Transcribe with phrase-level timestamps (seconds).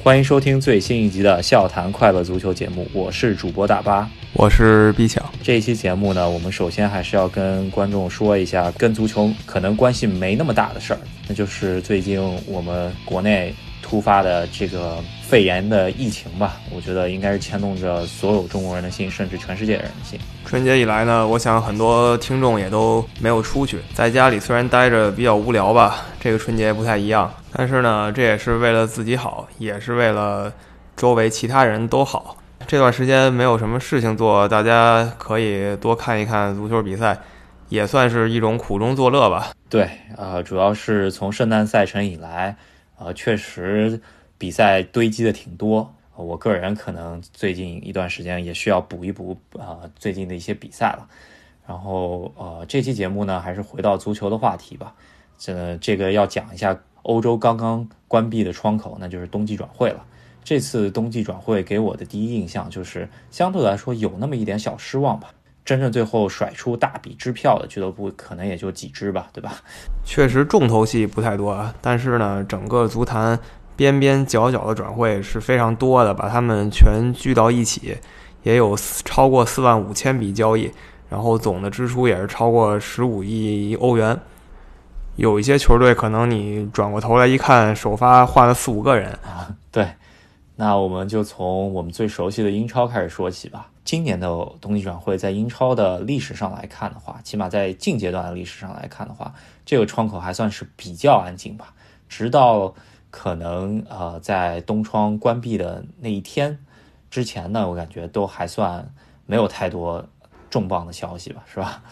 [0.00, 5.22] 欢迎收听最新一集的《笑谈快乐足球》节目，我是主播大巴，我是毕强。
[5.42, 13.52] 这一期节目呢，我们首先还是要跟观众说一下跟足球可能关系没那么大的事儿，那就是最近我们国内
[13.82, 16.56] 突发的这个肺炎的疫情吧。
[16.70, 20.18] 我觉得应该是牵动着所有中国人的心，甚至全世界人的心。
[20.44, 27.32] 春节以来呢，我想很多听众也都没有出去，在家里虽然待着比较无聊吧，这个春节不太一样。
[27.52, 30.52] 但是呢，这也是为了自己好，也是为了
[30.96, 32.36] 周围其他人都好。
[32.66, 37.16] 这段时间没有什么事情做，大家可以多看一看足球比赛，
[37.68, 39.50] 也算是一种苦中作乐吧。
[39.70, 42.56] 对，呃，主要是从圣诞赛程以来，
[42.98, 44.00] 呃，确实
[44.36, 45.94] 比赛堆积的挺多。
[46.16, 51.08] 我个人可能最近一段时间也需要补一补啊，最近的一些比赛了。
[51.66, 54.94] 然后，呃，这期节目呢，还是回到足球的话题吧。
[55.38, 56.78] 这这个要讲一下。
[57.02, 60.04] 欧洲刚刚关闭的窗口，那就是冬季转会了。
[60.44, 65.32] 这次冬季转会给我的第一印象就是相对来说有那么一点小失望吧。
[65.68, 69.52] 真正最后甩出大笔支票的俱乐部可能也就几支吧，对吧？
[70.02, 73.38] 确实重头戏不太多啊，但是呢，整个足坛
[73.76, 77.94] 边边角角的转会是非常多的，把他们全聚到一起，
[78.44, 80.72] 也有超过四万五千笔交易，
[81.10, 84.18] 然后总的支出也是超过十五亿欧元。
[85.16, 89.54] 有一些球队可能你转过头来一看，首发换了四五个人啊。
[89.70, 89.86] 对，
[90.56, 93.68] 那我们就从我们最熟悉的英超开始说起吧。
[93.88, 94.28] 今年的
[94.60, 99.32] 冬季转会，在英超的历史上来看的话，起码在近阶段的历史上来看的话，
[99.64, 101.72] 这个窗口还算是比较安静吧。
[102.06, 102.74] 直到
[103.10, 106.58] 可能呃在冬窗关闭的那一天
[107.10, 108.92] 之前呢，我感觉都还算
[109.24, 110.06] 没有太多
[110.50, 111.82] 重磅的消息吧，是吧？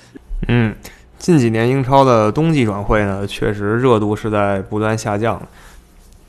[0.49, 0.77] 嗯。
[1.17, 5.49] 近几年英超的冬季转会呢，确实热度是在不断下降。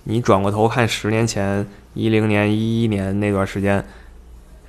[0.06, 3.84] 你转过头看十年前，一零年、一一年那段时间，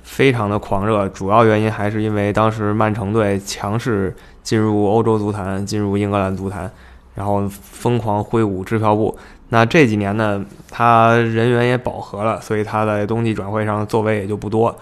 [0.09, 1.07] 非常的狂热。
[1.09, 6.69] 主要原因还是因为当时曼城队强势进入欧洲足坛，进入英格兰足坛，
[7.13, 9.17] 然后疯狂挥舞支票部。
[9.49, 14.75] 那这几年呢，他人员也饱和了，所以他在冬季转会上座位也就不多。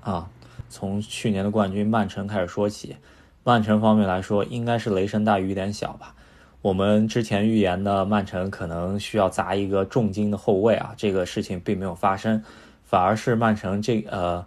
[0.00, 0.26] 啊，
[0.68, 2.96] 从去年的冠军曼城开始说起。
[3.44, 6.14] 曼城方面来说，应该是雷声大雨点小吧。
[6.62, 12.42] 我们之前预言的曼城可能需要砸一个重金的后卫啊，这个事情并没有发生，
[12.84, 14.44] 反而是曼城这呃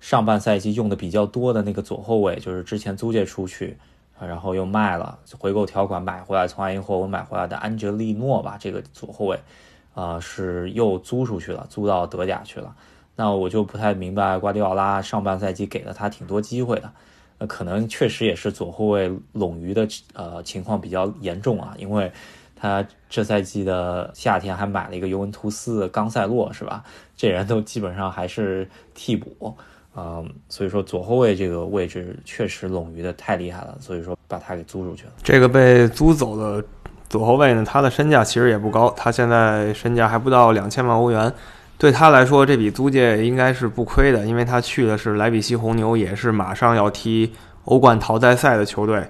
[0.00, 3.76] 上半赛季用的比较多的那个左后卫，就是之前租借出去，
[4.18, 9.38] 然后又卖了，回购条款买回来，从爱因霍温买回来的安哲利诺吧，这个左后卫，
[9.94, 12.74] 啊是又租出去了，租到德甲去了。
[13.16, 16.90] 那我就不太明白，瓜迪奥拉上半赛季给了他挺多机会的。
[17.38, 22.10] 那可能确实也是左后卫冗余的呃情况比较严重啊，因为
[22.56, 26.84] 他这赛季的夏天还买了一个尤文图斯的冈塞洛是吧？
[27.16, 29.56] 这人都基本上还是替补，
[29.96, 35.12] 嗯，所以说左后卫这个位置确实冗余的太厉害了，所以说把他给租出去了。
[35.22, 36.64] 这个被租走的
[37.08, 41.32] 左后卫呢，他的身价其实也不高，他现在身价还不到两千万欧元。
[41.76, 47.32] 对他来说，这笔租借应该是不亏的，因为他去的是莱比锡红牛，也是马上要踢
[47.64, 49.02] 欧冠淘汰赛的球队。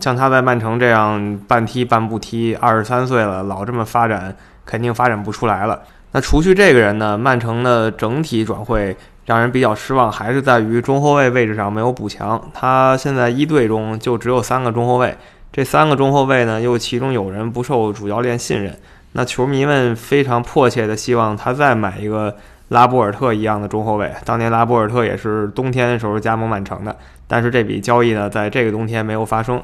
[0.00, 5.80] 像他在曼城这样半踢半不踢，二十三岁了，老这么发展，肯定发展不出来了。
[6.12, 8.96] 那除去这个人呢，曼城的整体转会
[9.28, 12.50] 让人比较失望，还是在于中后卫位置上没有补强。
[12.54, 15.14] 他现在一队中就只有三个中后卫，
[15.52, 18.74] 这三个中后卫呢，又其中有人不受主教练信任。
[19.12, 22.34] 那球迷们非常迫切的希望他再买一个
[22.68, 24.10] 拉波尔特一样的中后卫。
[24.24, 26.96] 当年拉波尔特也是冬天的时候加盟曼城的，
[27.26, 29.62] 但是这笔交易呢，在这个冬天没有发生。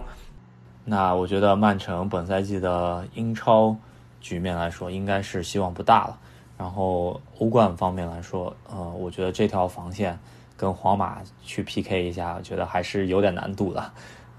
[0.84, 3.75] 那我觉得曼城本赛季的英超
[4.20, 6.19] 局面来说，应该是希望不大了。
[6.64, 10.19] 然后欧冠方面来说，呃，我觉得这条防线
[10.56, 13.92] 跟皇马去 PK 一下，我觉得还是有点难度的。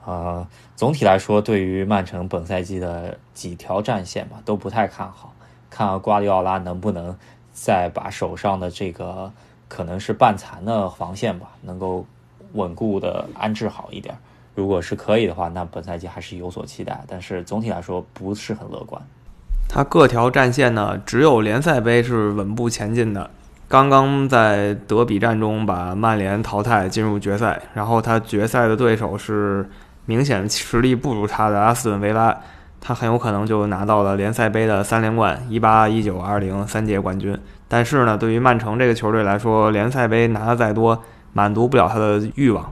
[0.05, 5.35] 呃，总体来说，对于曼城本赛季的几条战线吧，都不太看好。
[5.69, 7.15] 看瓜迪奥拉能不能
[7.53, 9.31] 再把手上的这个
[9.67, 12.03] 可能是半残的防线吧，能够
[12.53, 14.17] 稳固的安置好一点。
[14.55, 17.03] 如果是可以的话，那本赛季还是有所期待。
[17.07, 18.99] 但是总体来说，不是很乐观。
[19.67, 23.29] 他各条战线呢，只有联赛杯是稳步前进的。
[23.67, 29.69] 刚刚在德比战中把曼联淘汰进入决赛，然后他决赛的对手是。
[30.07, 32.37] 明显实力不如他的阿斯顿维拉，
[32.79, 37.35] 他很有可能就拿到了联赛杯的三连冠，一八、一九、二零三届冠军。
[37.67, 41.01] 但是呢，对于曼城这个球队来说，联赛杯拿的再多，
[41.33, 42.71] 满足不了他的欲望。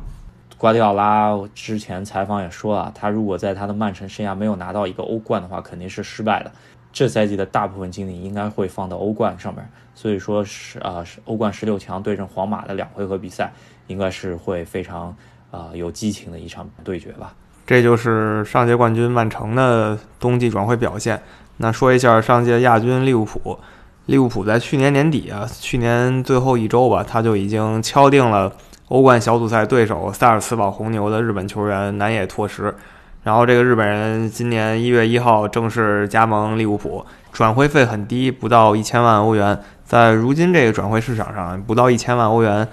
[0.59, 6.51] 瓜迪奥拉之前采访也说了，他如果在他的曼城生涯没有拿到一个欧冠的话，肯定是失败的。
[6.93, 13.51] 这赛季的大部分精力应该会放到欧冠上面，所以说是啊，欧冠十六强对阵皇马的两回合比赛，
[13.87, 15.13] 应该是会非常
[15.49, 17.33] 啊有激情的一场对决吧。
[17.65, 21.19] 这就是上届冠军曼城的冬季转会表现。
[21.57, 23.57] 那说一下上届亚军利物浦，
[24.05, 28.53] 利物浦在去年年底啊，去年最后一周吧，他就已经敲定了
[28.89, 32.75] 欧冠小组赛对手萨尔茨堡红牛的日本球员南野拓实。
[33.23, 39.57] 然后这个日本人今年一月一号正式加盟利物浦，转会费很低，不到一千万欧元。
[39.83, 42.67] 在如今这个转会市场上，不到一千万欧元。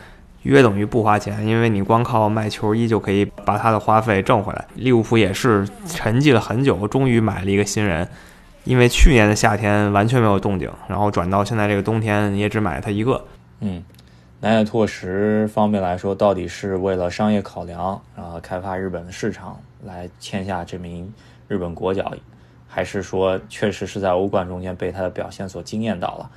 [0.44, 4.64] 约等于不花钱，因为你光靠卖球衣就可以把他的花费挣回来。
[4.74, 8.08] 利物浦也是沉寂了很久，终于买了一个新人，
[8.64, 13.22] 因为去年的夏天完全没有动静，然后转到现在这个冬天也只买了他一个。
[13.60, 13.82] 嗯，
[14.42, 21.12] 南野拓实方面来说，到底是为了商业考量，然后开发日本的市场来签下这名
[21.46, 22.10] 日本国脚，
[22.66, 26.30] 还是说确实是在欧冠中间被他的表现所惊艳到了？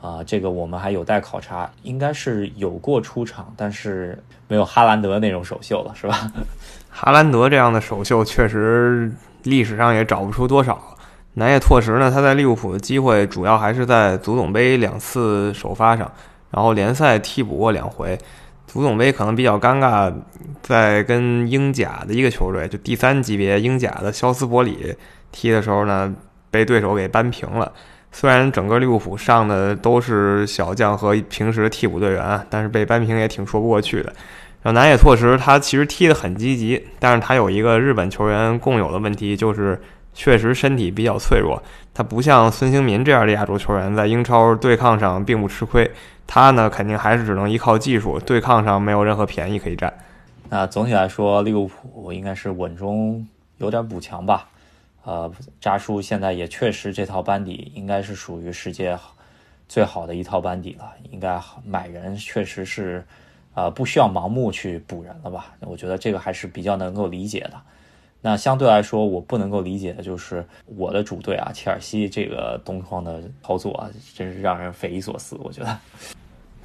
[0.00, 4.16] 啊，这个我们还有待考察，应该是有过出场，但是
[4.46, 6.30] 没有哈兰德那种首秀了，是吧？
[6.88, 9.10] 哈兰德这样的首秀确实
[9.42, 10.80] 历史上也找不出多少。
[11.34, 16.08] 南野拓实呢，他在利物浦的机会主要还是在足总杯两次首发上，
[16.50, 18.18] 然后联赛替补过两回。
[18.66, 20.12] 足总杯可能比较尴尬，
[20.60, 24.94] 在跟英甲的一个球队，就第三级别英甲的肖斯伯里
[25.32, 26.14] 踢的时候呢，
[26.50, 27.72] 被对手给扳平了。
[28.12, 34.12] 虽然整个利物浦上的都是小将和平时替补队员，但是被扳平也挺说不过去的。
[34.60, 39.80] 然后南野拓实他其实踢得很积极，但是他有一个日本球员共有的问题，就是
[40.12, 41.62] 确实身体比较脆弱。
[41.94, 45.90] 他不像孙兴民这样的亚洲球员，在英超对抗上并不吃亏。
[46.28, 49.92] 他呢，肯定还是只能依靠技术，对抗上没有任何便宜可以占。
[50.50, 53.26] 那总体来说，利物浦应该是稳中
[53.56, 54.48] 有点补强吧。
[55.04, 58.96] 呃，扎叔现在也确实这套班底应该是属于世界
[59.68, 63.02] 最好的一套班底了，应该买人确实是，
[63.54, 65.54] 呃，不需要盲目去补人了吧？
[65.60, 67.54] 我觉得这个还是比较能够理解的。
[68.20, 75.38] 那相对来说，我不能够理解的就是我的主队啊，切尔西这个东窗的操作啊，真是让人匪夷所思。
[75.40, 75.78] 我觉得，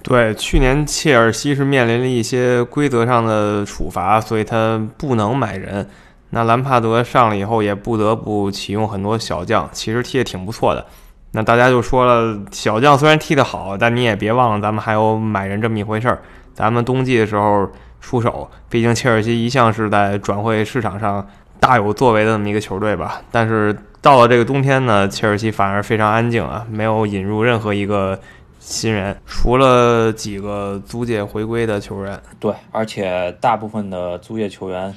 [0.03, 5.89] 对，去年切尔西是面临了一些规则上的处罚，所以他不能买人。
[6.31, 10.85] 那兰帕德上了以后，也不得不启用很多小将，其实踢得挺不错的。
[11.31, 16.21] 那大家就说了，小将虽然踢得好，但你也别忘了，咱们还有买人这么一回事儿。
[16.53, 17.67] 咱们冬季的时候
[18.01, 21.25] 出手，毕竟切尔西一向是在转会市场上
[21.59, 23.21] 大有作为的这么一个球队吧。
[23.31, 28.19] 但是到了这个冬天呢，切尔西反而非常安静啊，没有引入任何一个
[28.63, 32.19] 新人，除了几个租借回归的球员。
[32.39, 34.95] 对，而且大部分的租借球员。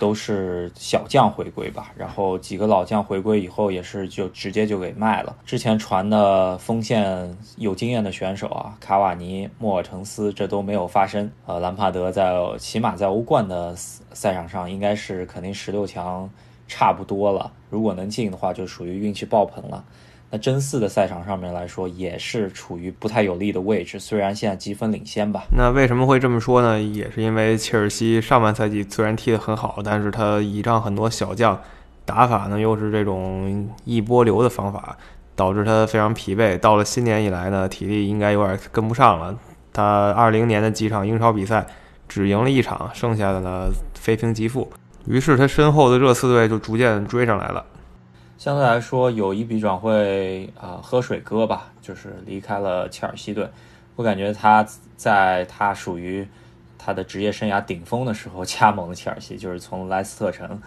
[0.00, 5.36] 都是小将回归吧，然后几个老将回归以后也是就直接就给卖了。
[5.44, 11.30] 之前传的锋线有经验的选手啊，卡瓦尼、莫尔滕斯这都没有发生。
[11.44, 16.26] 呃，兰帕德在起码在欧冠的赛场上应该是肯定十六强
[16.66, 19.84] 差不多了，如果能进的话就属于运气爆棚了。
[20.32, 23.98] 那真四的赛场上面来说，也是处于不太有利的位置。
[23.98, 25.42] 虽然现在积分领先吧。
[25.56, 26.80] 那为什么会这么说呢？
[26.80, 31.60] 也是因为切尔西上半赛季虽然踢得很好，但是他倚仗很多小将，
[32.04, 34.96] 打法呢又是这种一波流的方法，
[35.34, 36.56] 导致他非常疲惫。
[36.58, 39.36] 到了新年以来呢，体力应该有点跟不上了。
[39.72, 41.66] 他二零年的几场英超比赛
[42.08, 44.70] 只赢了一场，剩下的呢非平即负。
[45.06, 47.64] 于是他身后的热刺队就逐渐追上来了。
[48.40, 53.46] 相对来说，有一笔转会啊，喝水哥吧，就是离开了切尔西队。
[53.96, 54.66] 我感觉他
[54.96, 56.26] 在他属于
[56.78, 60.58] 他的职业生涯顶峰的时候 加盟了切尔西，就是从莱斯特城。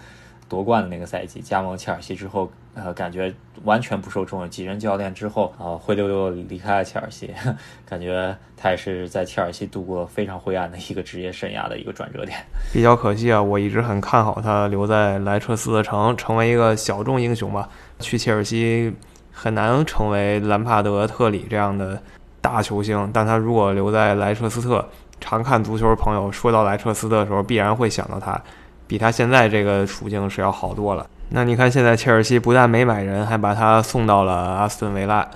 [0.53, 3.33] 夺冠的那个赛季，加盟切尔西之后，呃，感觉
[3.63, 4.48] 完全不受重用。
[4.48, 7.33] 几任教练之后，啊，灰溜溜离开了切尔西，
[7.89, 12.38] 感觉他也是在切尔西度过非常灰暗的一个职业生涯的一个转折点。
[12.72, 17.67] 比较可惜啊，我一直很看好他留在莱彻斯特城，成为一个小众英雄吧。
[18.00, 18.93] 去切尔西
[19.31, 22.00] 很难成为兰帕德、特里这样的
[22.41, 24.88] 大球星，但他如果留在莱彻斯特，
[25.19, 28.39] 常看足球的朋友说到莱彻斯特的时候，必然会想到他。
[28.87, 31.09] 比他现在这个处境是要好多了。
[31.29, 35.27] 那你看，现在切尔西不但没买人，还把他送到了阿斯顿维拉。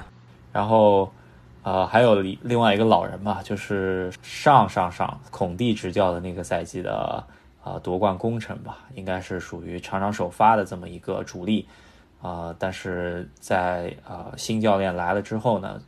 [0.53, 1.11] 然后，
[1.63, 7.23] 呃，还有另外一个老人吧，就是上上上孔蒂执教的那个赛季的
[7.63, 11.67] 呃夺冠功臣吧，应该是属于常常首发的这么一个主力
[12.21, 12.53] 啊。
[12.59, 15.81] 但是在呃新教练来了之后呢，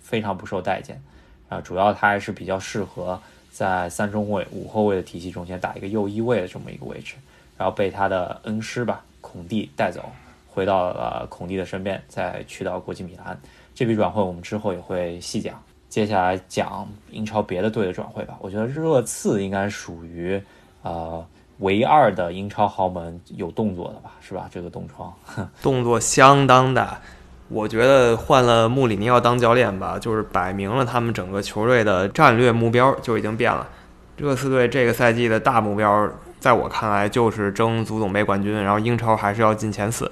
[0.00, 1.00] 非常不受待见
[1.48, 1.60] 啊。
[1.60, 3.20] 主要他还是比较适合
[3.52, 7.16] 在三中卫、五后卫的体系中间打一个右翼位的这么一个位置，
[7.58, 10.10] 然后被他的恩师吧孔蒂带走，
[10.48, 13.38] 回到了孔蒂的身边，再去到国际米兰。
[13.74, 15.62] 这笔转会我们之后也会细讲。
[15.88, 18.38] 接下来讲英超别的队的转会吧。
[18.40, 20.42] 我觉得热刺应该属于
[20.82, 21.22] 呃
[21.58, 24.48] 唯二的英超豪门有动作的吧，是吧？
[24.50, 25.12] 这个东窗
[25.60, 27.00] 动作相当大。
[27.48, 33.68] 我觉得换了穆里尼奥当教练吧，就是摆明了他们整个球队的战略目标就已经变了。
[34.16, 36.08] 热刺队这个赛季的大目标，
[36.40, 40.10] 在我看来就是争足总杯冠军，然后英超还是要进前四。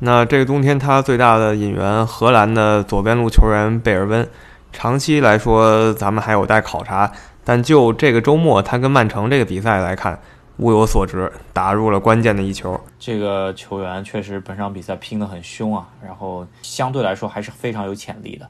[0.00, 4.28] 那这个冬天他最大的引援，荷兰的左边路球员贝尔温，
[4.72, 7.10] 长期来说咱们还有待考察。
[7.44, 10.18] 但就这个周末他跟曼城这个比赛来看。
[10.62, 12.80] 物有所值，打入了关键的一球。
[12.98, 18.48] 这个球员确实本场比赛拼得很凶啊，然后相对来说还是非常有潜力的。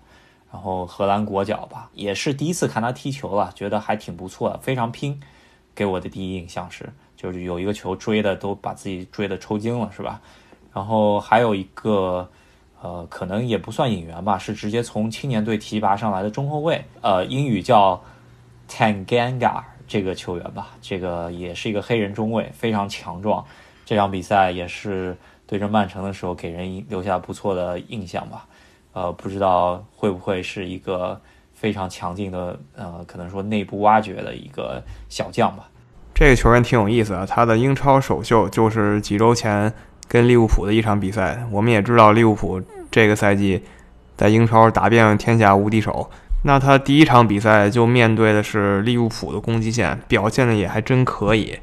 [0.52, 5.19] 然后荷兰国脚吧，也是第一次看他踢球了，觉得还挺不错的，非常拼。
[5.75, 10.21] 给我的第一印象是，就是有一个球追的都把自己追的抽筋了，是吧？
[10.75, 12.28] 然后还有一个，
[12.83, 18.02] 呃，可能也不算引援吧，是直接从青年队提拔上来的中后卫，呃，英语叫
[18.69, 19.62] Tanganga。
[19.92, 23.44] 这个球员吧，这个也是一个黑人中卫，非常强壮。
[23.84, 25.14] 这场比赛也是
[25.46, 28.46] 对阵曼城的时候，给人留下不错的印象吧。
[28.94, 31.20] 呃，不知道会不会是一个
[31.52, 35.68] 非常强劲的，呃，可能说内部挖掘的一个小将吧。
[36.14, 39.70] 这个球员挺有意思的，他的英超首秀就是几周前
[40.08, 41.46] 跟利物浦的一场比赛。
[41.50, 43.62] 我们也知道利物浦这个赛季
[44.16, 46.11] 在英超打遍天下无敌手。
[46.44, 51.58] 那他第一场比赛就面对的是利物浦的攻击线，表现的也还真可以。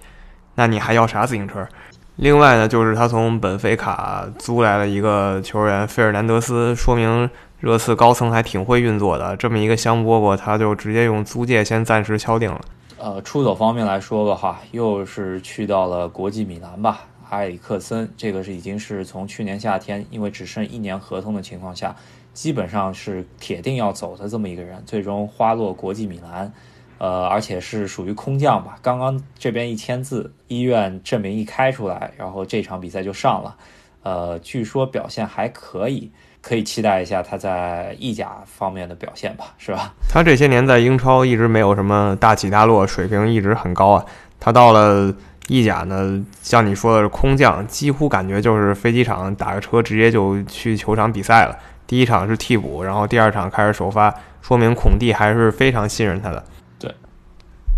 [0.55, 1.67] 那你还要啥自行车？
[2.15, 9.35] 另外呢，就是他从本菲卡租来了一个球员费尔南德斯，说明热刺高层还挺会运作的。
[9.37, 12.61] 这么一个香饽饽，他就直接用租借先暂时敲定了。
[12.97, 17.01] 呃，出走方面来说吧，哈，又是去到了国际米兰吧。
[17.29, 21.95] 埃里克森，这个是已经是从去年夏天，因为只剩一年合同的情况下。
[22.39, 26.49] 基本上是铁定要走的这么一个人，最终花落国际米兰，
[26.97, 28.77] 呃，而且是属于空降吧。
[28.81, 33.57] 刚刚这边一签字，医院证明一开出来，然后这场比赛就上了，
[34.03, 39.93] 呃，据说表现还可以，可以期待一下他在意甲方面的表现吧，是吧？
[40.07, 44.05] 他这些年在英超一直没有什么大起大落，水平一直很高啊。
[44.39, 45.13] 他到了
[45.49, 51.59] 意甲呢，像你说的是空降，几乎感觉就是飞机场打个车直接就去球场比赛了。
[51.89, 56.43] 第一场是替补，然后第二场开始首发，说明孔蒂还是非常信任他的。
[56.77, 56.93] 对，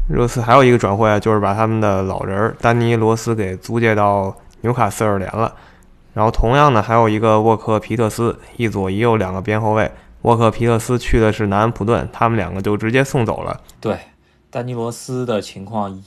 [0.09, 5.55] 热刺还有一个转会啊，就是把他们的老人丹尼罗斯给租借到纽卡斯尔联了。
[6.13, 9.89] 然后同样呢，还有一个沃克皮特斯，一左一右两个边后卫。
[10.23, 13.61] 沃克皮特斯去的是南安普顿，他们两个就直接送走了。
[13.79, 13.97] 对，
[14.49, 16.03] 丹尼罗斯的情况。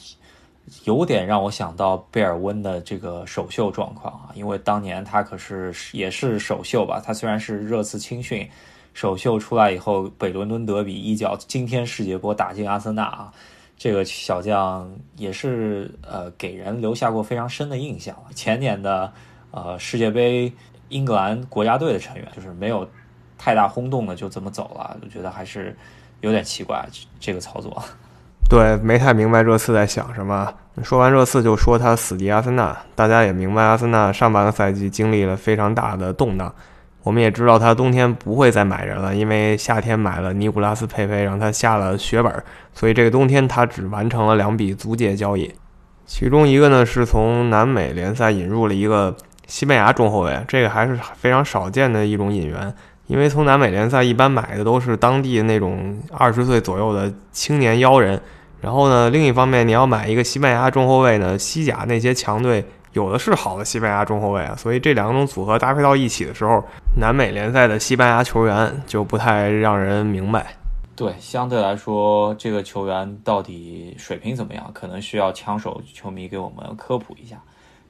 [0.84, 8.48] 有点让我想到贝尔温的这个首秀状况啊，因为当年他可是也是首秀吧，他虽然是热刺青训，
[8.94, 13.32] 首秀出来以后，北伦敦德比一脚惊天世界波打进阿森纳啊，
[13.76, 18.16] 这个小将也是呃给人留下过非常深的印象。
[18.34, 19.12] 前年的
[19.50, 20.50] 呃世界杯
[20.88, 22.88] 英格兰国家队的成员，就是没有
[23.36, 25.76] 太大轰动的就这么走了，我觉得还是
[26.22, 26.88] 有点奇怪
[27.20, 27.82] 这个操作。
[28.48, 30.52] 对，没太明白热刺在想什么。
[30.82, 32.76] 说完热刺，就说他死敌阿森纳。
[32.94, 36.52] 大家也明白，阿森纳上半个赛季经历了非常大的动荡。
[37.02, 42.32] 我们也知道他冬天不会再买人了，因为夏天买了尼古拉斯佩佩，让他下了血本，
[42.72, 45.52] 所以这个冬天他只完成了两笔租借交易。
[46.06, 49.14] 其中一个呢，是从南美联赛引入了一个
[49.46, 52.74] 西班牙中后卫，这个还是非常少见的一种引援。
[53.06, 58.20] 因为从南美联赛一般买的都是当地那种二十岁左右的青年妖人，
[58.60, 66.64] 然后呢，另一方面你要买一个西班牙中后卫呢，西甲那些强队有的是好的西班牙中后卫啊，所以这两种组合搭配到一起的时候，
[66.96, 70.56] 南美联赛的西班牙球员就不太让人明白。
[70.96, 77.36] 对，相对来说，这个球员到底水平怎么样，可能需要枪手球迷给我们科普一下。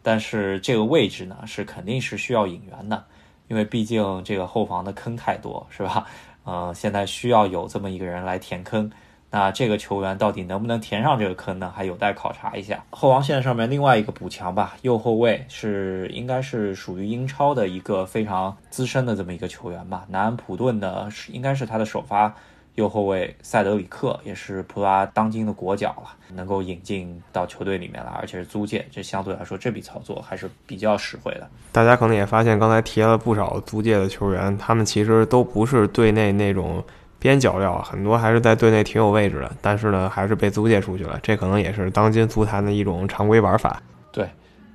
[0.03, 3.05] 但是这个位置呢，是肯定是需要引援的。
[3.49, 6.07] 因为毕竟这个后防的坑太多，是吧？
[6.45, 8.91] 呃，现在需要有这么一个人来填坑。
[9.31, 11.73] 那这个球员到底能不能填上这个坑呢？
[11.75, 12.85] 还有待考察一下。
[12.91, 20.05] 后防线上面另外一个补强吧，右后卫是应该是属于英超的一个非常资深的这么一个球员吧。
[20.09, 22.33] 南安普顿的是应该是他的首发。
[22.75, 31.49] 右后卫塞德里克也是葡萄牙当今的国脚了，能够引进到球队里面来，而且是租借，这相对来说这笔操作还是比较实惠的。
[31.71, 36.83] 大家可能也发现，刚才提了不少租借的球员，他们其实都不是队内那种
[37.21, 41.19] 边角料，很多还是在队内挺有位置的，但是呢，还是被租借出去了。
[41.23, 43.81] 这可能也是当今足坛的一种常规玩法。
[44.11, 44.29] 对，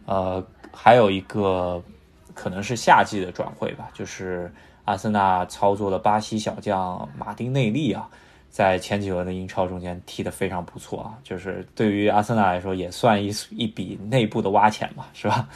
[0.06, 0.42] 呃，
[0.72, 1.84] 还有一个
[2.34, 4.50] 可能是夏季的转会吧，就是
[4.90, 8.10] 阿森纳操作的巴西小将马丁内利啊，
[8.50, 15.48] 在前几轮的英超中间踢得非常不错啊，就是对于阿森纳来说也算一一笔内部的挖潜吧，是吧？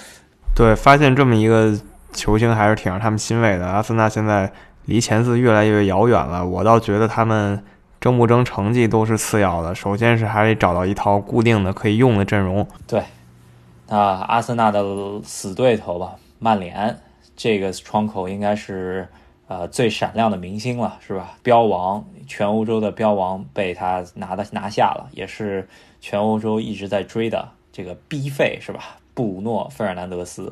[0.55, 1.75] 对，发现这么一个
[2.11, 3.65] 球星还是挺让他们欣慰的。
[3.65, 4.53] 阿森纳现在
[4.85, 7.63] 离前四越来越遥远了，我倒觉得他们
[7.99, 12.67] 争不争成绩都是次要的，首先是还得找到一套固定的可以用的阵容。
[12.85, 13.01] 对，
[13.87, 14.83] 那阿森纳的
[15.23, 16.95] 死对头吧，曼联
[17.35, 19.07] 这个窗口应该是
[19.53, 21.37] 呃最闪亮的明星了，是吧？
[21.43, 25.67] 标王，全欧洲的标王被他拿的拿下了，也是
[26.01, 28.97] 全欧洲一直在追的这个 B 费，是吧？
[29.13, 30.51] 布鲁诺·费尔南德斯，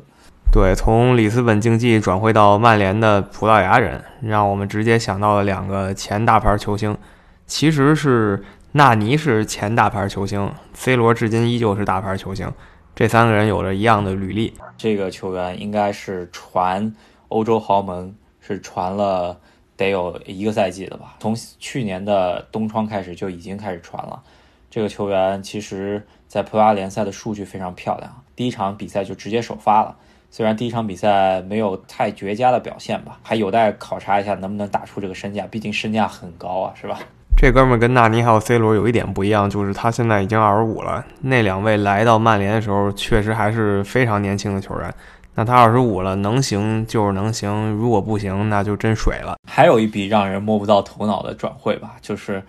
[0.52, 6.96] 对，从里斯本竞技转会到曼联的葡萄牙人，让我们直接想到了两个前大牌球星。
[7.44, 12.48] 其实是纳尼是前大牌球星，C 罗至今依旧是大牌球星，
[12.94, 14.54] 这三个人有着一样的履历。
[14.78, 16.94] 这个球员应该是传
[17.28, 19.38] 欧洲豪门，是传了
[19.76, 21.14] 得有一个赛季了吧？
[21.20, 24.22] 从去年的冬窗开始就已经开始传了。
[24.68, 28.22] 这个球员其实在葡萄牙联赛的数据非常漂亮。
[28.34, 29.94] 第一场比赛就直接首发了，
[30.30, 36.98] 虽然第一场比赛没有太绝佳的表现吧，还有待考察一下能不能打出这个身价，毕竟身价很高啊，是吧？
[37.36, 41.04] 这哥们跟纳尼还有 C 罗有一点不一样，就是他现在已经二十五了。
[41.20, 44.94] 那两位来到曼联的时候，确实还是非常年轻的球员。
[45.34, 49.36] 那他二十五了，能行就是能行，如果不行，那就真水了。
[49.50, 52.42] 还有一笔让人摸不到头脑的转会吧，就是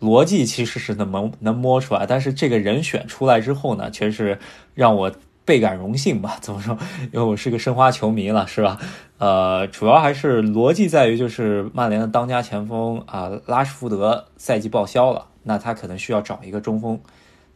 [0.00, 4.38] 逻辑其实是能能摸出来，但是这个人选出来之后呢，却是
[4.74, 5.12] 让我。
[5.42, 6.36] 倍感荣幸吧？
[6.40, 6.78] 怎么说？
[7.12, 8.78] 因为我是个申花球迷了，是吧？
[9.18, 17.00] 呃，主要还是逻辑在于，就是曼联的当家前锋啊，拉什福德赛季报销了，那他可能需要找一个中锋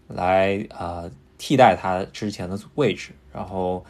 [0.08, 1.04] 来啊
[1.38, 3.12] 替代他之前的位置。
[3.32, 3.84] 然后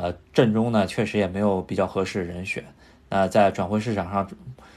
[0.00, 2.64] 呃，阵中呢确实也没有比较合适的人选。
[3.08, 4.26] 那在转会市场上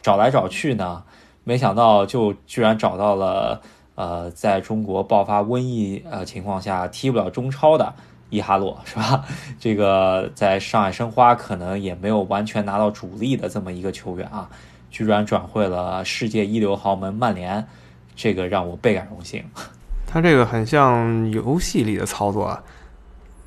[0.01, 1.03] 找来找去呢，
[1.43, 3.61] 没想到就居然找到了
[3.95, 7.93] 呃，在中国爆发瘟疫呃情况下踢不了中超的。
[8.29, 9.25] 伊哈洛是吧？
[9.59, 14.49] 这个在上海申花可能也没有完全拿到主力的这么一个球员啊，
[14.89, 17.67] 居然转会了世界一流豪门曼联，
[18.15, 19.43] 这个让我倍感荣幸。
[20.07, 22.63] 他这个很像游戏里的操作，啊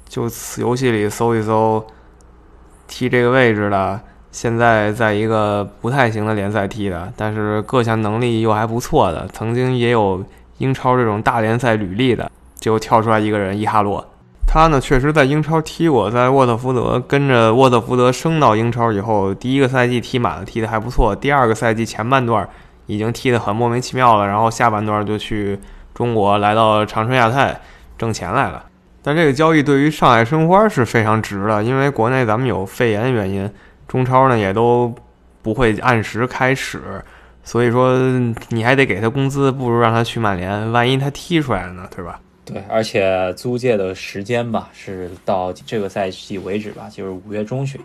[0.09, 1.85] 就此游戏里搜一搜，
[2.87, 10.25] 踢这个位置的，现在在一个不太行的联赛踢的，但是各项能力又还不错的，曾经也有
[10.59, 14.07] 英超这种大联赛履历的，就跳出来一个人伊哈洛。
[14.47, 21.17] 他呢，确实在英超踢过，在沃特福德跟着沃特福德升到英超以后，第一个赛季踢满了，踢得还不错。
[21.17, 22.49] 第二个赛季前半段
[22.87, 25.59] 已经踢得很莫名其妙了，然后下半段就去
[25.93, 27.61] 中国，来到长春亚泰
[27.99, 28.62] 挣钱来了。
[29.07, 33.49] 但这个交易对于上海申花是非常值的，因为国内咱们有肺炎原因，
[33.87, 34.95] 中超呢也都
[35.43, 36.81] 不会按时开始，
[37.43, 37.99] 所以说
[38.49, 42.19] 你还得给他工资，不如让他去曼联，万一他踢出来了呢，对吧？
[42.47, 47.79] 对，而且租借的时间吧，是到这个赛季为止吧，就是五月中旬。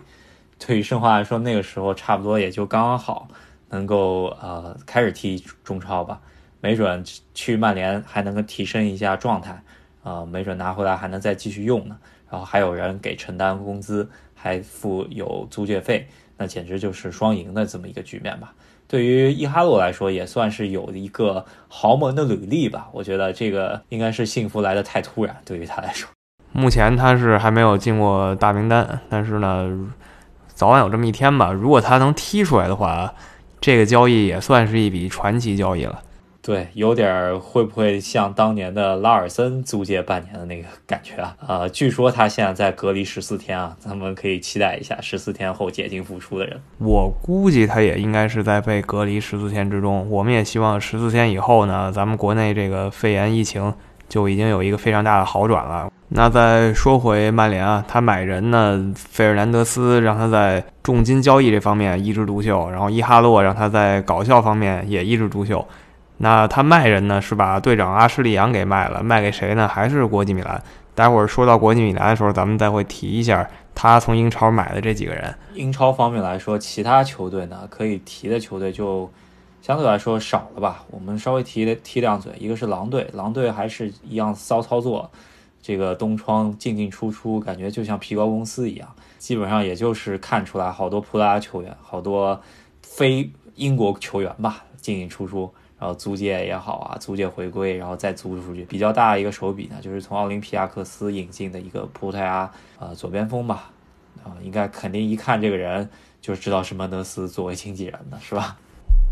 [0.58, 3.28] 对于申花来说，那个时候差不多也就刚刚好，
[3.68, 6.18] 能够呃开始踢中超吧。
[6.62, 7.02] 没准
[7.32, 9.58] 去曼联还能够提升一下状态，
[10.02, 11.96] 啊，没准拿回来还能再继续用呢。
[12.30, 18.54] 然后还有人给承担工资，还付有租借费，那简直就是双赢的这么一个局面吧。
[18.86, 22.88] 对于伊哈洛来说，也算是有一个豪门的履历吧。
[22.92, 26.08] 我觉得这个应该是幸福来的太突然，对于他来说。
[26.52, 29.68] 目前他是还没有进过大名单，但是呢，
[30.48, 31.52] 早晚有这么一天吧。
[31.52, 33.14] 如果他能踢出来的话，
[33.60, 36.02] 这个交易也算是一笔传奇交易了。
[36.42, 41.36] 对，有点会不会像当年的拉尔森租借半年的那个感觉啊？
[41.46, 46.58] 呃，据说他现在在隔离十四天啊，咱们可以期待一下十四天后解禁复出的人。
[46.78, 50.08] 我估计他也应该是在被隔离十四天之中。
[50.08, 53.72] 我们也希望十四天以后呢，咱们国内这个肺炎疫情
[54.08, 55.92] 就已经有一个非常大的好转了。
[56.08, 65.64] 那再说回曼联啊，他买人呢，费尔南德斯让他在重金交易这方面一枝独秀，然后伊哈洛让他在搞笑方面也一枝独秀。
[66.22, 69.66] 那他卖人呢，是把队长阿什利杨给卖了，卖给谁呢？
[69.66, 70.62] 还是国际米兰。
[70.94, 75.34] 待会儿说到国际米兰的时候，咱们再会提一下他从英超买的这几个人。
[75.54, 79.10] 英超方面来说，其他球队呢可以提的球队就
[79.62, 80.84] 相对来说少了吧。
[80.90, 85.10] 我们稍微提提两嘴，一个是狼队，狼队还是一样骚操作，
[85.62, 92.38] 这个东窗进进出出，感觉就像皮包公司一样，基本上也就是看出来好多葡萄牙球员，好多
[92.82, 93.30] 非。
[93.56, 98.62] 英国球员吧，进进出出，然后租借也好啊，租借回归，然后再租出去。
[98.64, 103.70] 比较大一个手笔呢，就是从奥林匹亚克斯引进的一个葡萄牙呃左边锋吧，
[104.22, 105.88] 啊，应该肯定一看这个人
[106.20, 108.56] 就知道是门德斯作为经纪人的，是吧？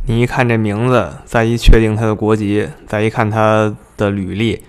[0.07, 4.63] 你一看这名字，再一确定他的国籍，再一看他的履历，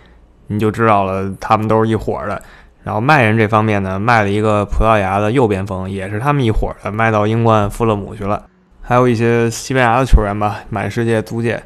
[0.48, 2.42] 你就知道了，他们都是一伙的。
[2.82, 8.48] 然后卖人这方面呢，卖了一个葡萄牙的右边锋，也是他们一伙的，卖到英冠富勒姆去了。
[8.82, 11.62] 还有一些西班牙的球员吧，满世界租借，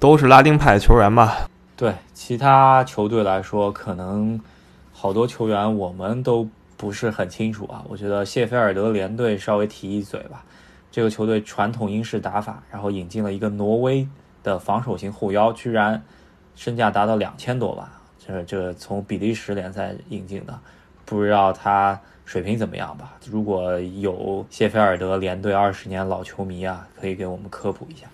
[0.00, 1.46] 都是拉丁派的球员吧。
[1.76, 4.40] 对其他球队来说，可能
[4.92, 7.84] 好多球员我们都不是很清楚啊。
[7.86, 10.42] 我觉得谢菲尔德联队稍微提一嘴吧。
[10.90, 14.08] 这个球队传统英式打法，然后引进了一个挪威
[14.42, 16.02] 的防守型后腰，居然
[16.56, 17.86] 身价达到两千多万，
[18.18, 20.58] 这这从比利时联赛引进的，
[21.04, 23.12] 不知道他水平怎么样吧？
[23.30, 28.06] 如果有谢菲尔德联队二十年老球迷啊，可以给我们科普一下。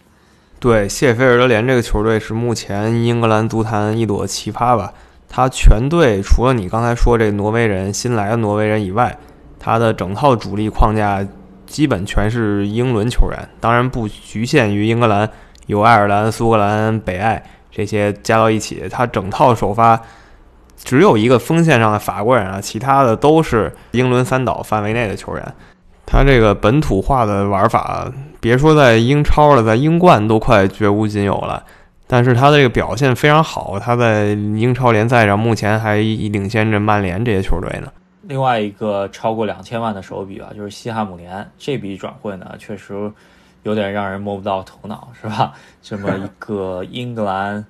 [0.58, 4.92] 对，谢菲尔德联这个球队是目前英格兰足坛一朵奇葩吧？
[5.28, 9.18] 他全队除了你刚才说这挪威人新来的挪威人以外，
[9.58, 11.26] 他的整套主力框架。
[11.66, 15.28] 基本全是英伦球员，当然不局限于英格兰，
[15.66, 17.42] 有爱尔兰、苏格兰、北爱
[17.72, 20.00] 这些加到一起，他整套首发
[20.76, 25.54] 只有一个锋线上的法国人啊，其他的都是英伦三岛范围内的球员。
[26.06, 31.62] 他这个本土化的玩法，别说在英超了，在英冠都快绝无仅有了。
[32.06, 37.92] 但是他的这个表现非常好，他在英超联赛上目前还领先着曼联这些球队呢。
[38.22, 43.10] 另外一个超过两千万的手笔吧，就是西汉姆联这笔转会呢，确实
[43.64, 45.52] 有点让人摸不到头脑，是吧？
[45.82, 47.66] 这么一个英格兰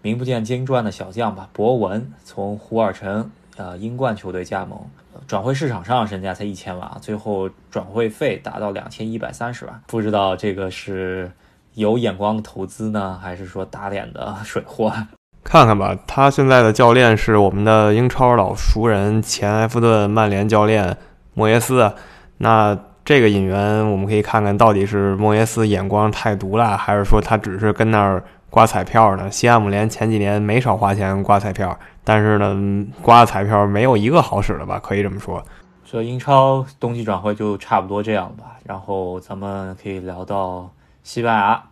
[0.00, 4.78] 名不见经传的小将吧，博文从胡尔城呃英冠球队加盟，
[5.26, 11.30] 转会市场上身价才一千万，最后转会费达到两千一百三十万，不知道这个是
[11.74, 14.92] 有眼光的投资呢，还是说打脸的水货？
[15.44, 20.96] 看看吧，他现在的教练是我们的英超老熟人，前埃弗顿、曼联教练
[21.34, 21.92] 莫耶斯。
[22.38, 29.28] 那这个引援，我们可以看看到底是莫耶斯眼光太毒辣，还是说他只是跟那儿刮彩票呢？
[29.30, 34.78] 西汉姆联前几年没少花钱刮彩票，但是呢，刮彩票没有一个好使的吧？
[34.78, 35.44] 可以这么说。
[35.84, 38.56] 这英超冬季转会就差不多这样吧。
[38.64, 40.70] 然后咱们可以聊到
[41.02, 41.62] 西班牙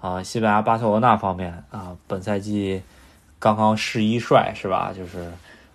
[0.00, 2.82] 啊，西班牙巴塞罗那方面啊，本赛季。
[3.38, 4.92] 刚刚试一帅是吧？
[4.96, 5.28] 就是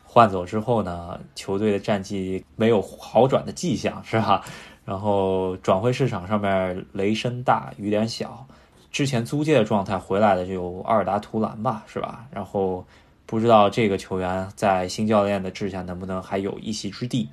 [0.06, 4.42] 换走之后呢，球队的战绩没有好转的迹象是吧？
[4.86, 8.48] 然后转会市场上面雷声大雨点小，
[8.90, 12.24] 之前租借的状态回来的就有阿尔达图兰吧是吧？
[12.32, 12.86] 然后
[13.28, 17.30] 不知道这个球员在新教练的治下能不能还有一席之地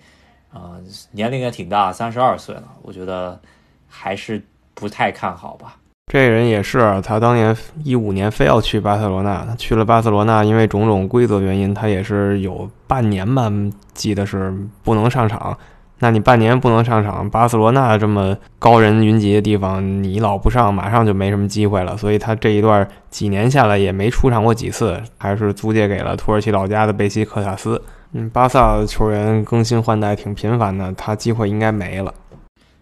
[0.52, 0.76] 啊？
[1.12, 3.40] 年龄也挺大，三十二岁了，我觉得
[3.88, 4.42] 还是
[4.74, 5.76] 不太看好吧。
[6.12, 13.50] 这人也是，他当年一五年非要去巴塞罗那，去了巴塞罗那，因为种种规则原因，他也是有半年吧，
[13.94, 14.52] 记得是
[14.83, 15.57] 不能上场。
[16.00, 21.96] 那你半年不能上场，巴塞罗那这么高人云集的地方，你老不上，马上就没什么机会了。
[21.96, 27.80] 所以他这一段几年下来也没出场过几次，还是租借给了土耳其老家的贝西克塔斯。
[28.12, 32.12] 嗯，巴萨球员更新换代挺频繁的，他机会应该没了。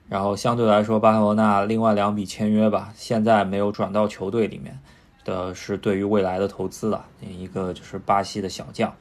[0.08, 4.78] 然后相对来说，巴塞罗那另外两笔签约吧，现在没有转到球队里面
[5.24, 7.02] 的是对于未来的投资了。
[7.20, 8.92] 一个就是巴西的小将，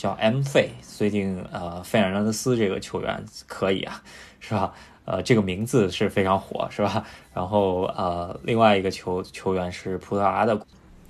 [0.00, 4.00] 叫 M 费，最近呃费尔南德斯这个球员可以啊，
[4.40, 4.72] 是吧？
[5.04, 7.04] 呃，这个名字是非常火，是吧？
[7.34, 10.58] 然后呃，另外一个球球员是葡萄牙的，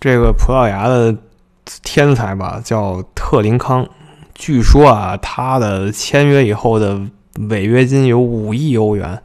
[0.01, 1.17] 这个葡萄牙的
[1.85, 3.89] 天才吧，叫特林康，
[4.35, 7.01] 据说啊，他的签约以后的
[7.49, 9.23] 违约金有五亿欧元。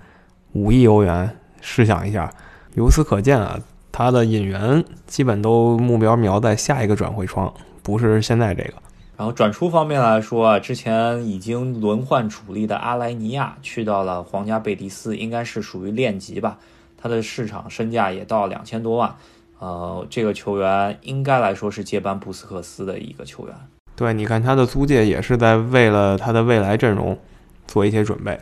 [0.51, 2.32] 五亿欧元，试想一下，
[2.75, 3.60] 由此可见啊，
[3.91, 7.51] 他的引援基本都目标瞄在下一个转会窗，
[7.82, 8.73] 不是现在这个。
[9.17, 16.58] 然后转出方面来说啊，之前已经轮换主力的阿莱尼亚去到了皇家贝蒂斯，应该是属于练级吧，
[16.97, 19.15] 他的市场身价也到两千多万。
[19.60, 23.56] 呃，这个球员应该来说是接班布斯克斯的一个球员。
[23.95, 27.17] 对，你看他的租借也是在为了他的未来阵容
[27.65, 28.39] 做一些准备。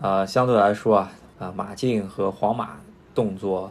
[0.00, 1.12] 呃，相对来说啊。
[1.38, 2.70] 啊，马竞和皇马
[3.14, 3.70] 动作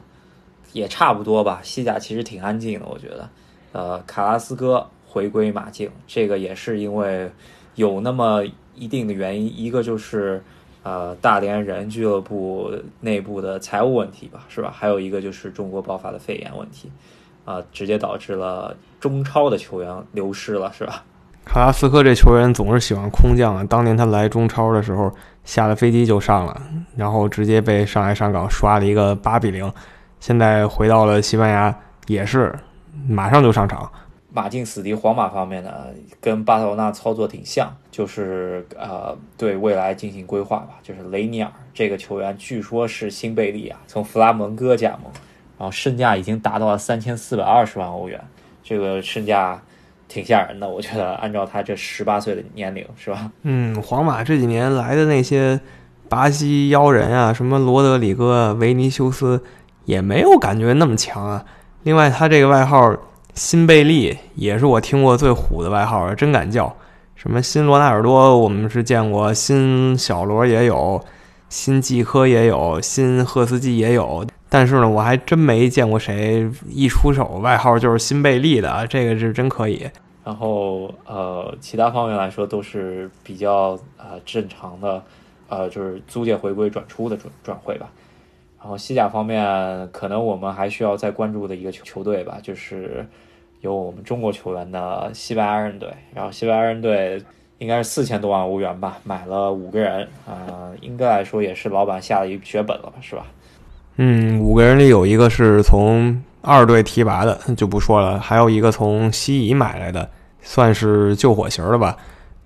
[0.71, 1.61] 也差不多吧。
[1.63, 3.27] 西甲其实挺安静的，我觉得。
[3.71, 7.31] 呃，卡拉斯哥回归马竞，这个也是因为
[7.75, 10.43] 有那么一定的原因，一个就是
[10.83, 14.69] 呃大连人俱乐部内部的财务问题吧，是吧？
[14.75, 16.91] 还有一个就是中国爆发的肺炎问题，
[17.45, 21.01] 啊，直接导致了中超的球员流失了，是吧？
[21.45, 23.63] 卡拉斯科这球员总是喜欢空降啊！
[23.63, 25.09] 当年他来中超的时候，
[25.45, 26.61] 下了飞机就上了，
[26.97, 29.71] 然后直接被上海上港刷了一个八比零。
[30.19, 31.73] 现在回到了西班牙，
[32.07, 32.53] 也是
[33.07, 33.89] 马上就上场。
[34.35, 35.85] 马竞死敌皇马方面呢，
[36.19, 40.77] 跟巴塞罗那操作挺像，就是呃对未来进行规划吧。
[40.83, 45.03] 就是雷尼尔这个球员，据说是新贝利啊，从弗拉门戈加盟，
[45.57, 48.19] 然后身价已经达到了三千四百二十万欧元，
[48.61, 49.57] 这个身价
[50.09, 50.67] 挺吓人的。
[50.67, 53.31] 我觉得按照他这十八岁的年龄，是吧？
[53.43, 55.57] 嗯，皇马这几年来的那些
[56.09, 59.41] 巴西妖人啊，什么罗德里戈、维尼修斯，
[59.85, 61.45] 也没有感觉那么强啊。
[61.83, 62.93] 另外，他这个外号。
[63.35, 66.73] 新贝利也是我听过最虎的外号，真敢叫！
[67.15, 71.03] 什么新罗纳尔多，我们是见过，新小罗也有，
[71.49, 79.85] 新季科也有，新赫斯基也有，但是呢，我还真没见过谁一出手外号就是新贝利的，这个是真可以。
[80.23, 85.03] 然后呃，其他方面来说都是比较呃正常的，
[85.49, 87.91] 呃，就是租借回归转出的转转会吧。
[88.59, 93.05] 然后西甲方面，可能我们还需要再关注的一个球球队吧，就是
[93.65, 95.89] 有我们中国球员的西班牙人队。
[96.13, 97.21] 然后西班牙人队
[97.57, 103.25] 应该是四千多万欧元吧，买了五个人，啊，应该来说也是老板下了一血本了吧，是吧？
[103.97, 110.07] 嗯，五个人里有一个是从二队提拔的，就不说了，还有一个从西乙买来的，
[110.41, 111.97] 算是救火型的吧。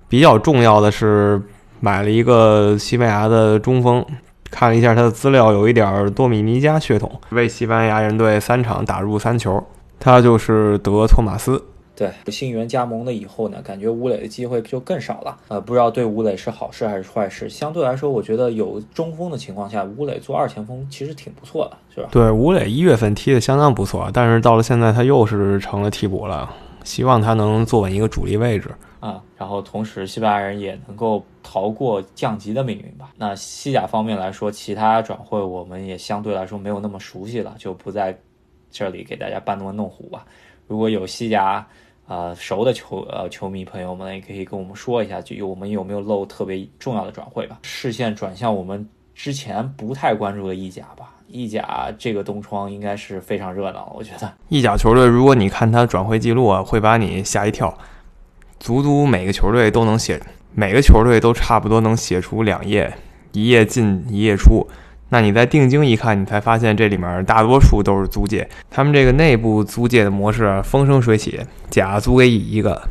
[0.08, 1.42] 比较重要的是
[1.82, 4.06] 买了一个西班牙的中锋。
[4.52, 9.64] 看了一下他的资料，有一点多米尼加血统，为西班牙人队三场打入三球。
[10.00, 11.64] 他就是德托马斯。
[11.96, 15.38] 对，新援加盟了以后呢，感觉吴磊的机会就更少了。
[15.50, 17.50] 呃，不知道对吴磊是好事还是坏事。
[17.50, 22.08] 相对来说，我觉得有中锋的情况下，吴磊做二前锋其实挺不错的，是吧？
[22.10, 26.50] 对，吴磊一月份踢的相当不错，但是到了现在他又是成了替补了。
[26.86, 28.70] 希望他能坐稳一个主力位置。
[29.02, 33.12] 啊，然后同时西班牙人也能够逃过降级的命运吧。
[33.18, 38.18] 那西甲方面来说，其他转会我们也相对来说没有那么熟悉了，就不在
[38.72, 40.26] 这里给大家搬弄弄虎吧。
[40.68, 41.66] 如果有西甲
[42.08, 47.60] 啊熟的球呃球迷朋友们，也可以跟我们说一下，就有我们有没有漏特别重要的转会吧。
[47.64, 51.16] 视线转向我们之前不太关注的意甲吧。
[51.28, 54.32] 意甲这个冬窗应该是非常热闹，我觉得。
[54.48, 57.72] 意甲球队，如果你看他转会记录啊，会把你吓一跳。
[58.60, 60.20] 足足每个球队都能写，
[60.56, 62.92] 每个球队都差不多能写出两页，
[63.32, 64.68] 一页进一页出。
[65.10, 68.48] 那你在定睛一看，你才发现这里面大多数都是租借。
[68.70, 72.82] 他们这个内部租借的模式风生水起，甲租给乙一个，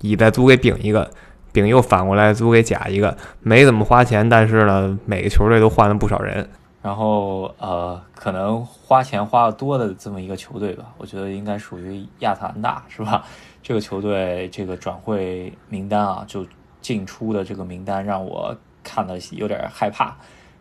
[0.00, 1.10] 乙再租给丙一个，
[1.52, 6.48] 丙又反过来租给甲一个，没怎么花钱，但是呢，每个球队都换了不少人。
[6.82, 13.24] 然后呃，可能花钱花的多的这么一个球队吧，我觉得应该属于亚特兰大，是吧？
[13.62, 16.46] 这个球队这个转会名单啊，就
[16.80, 20.16] 进出的这个名单让我看了有点害怕。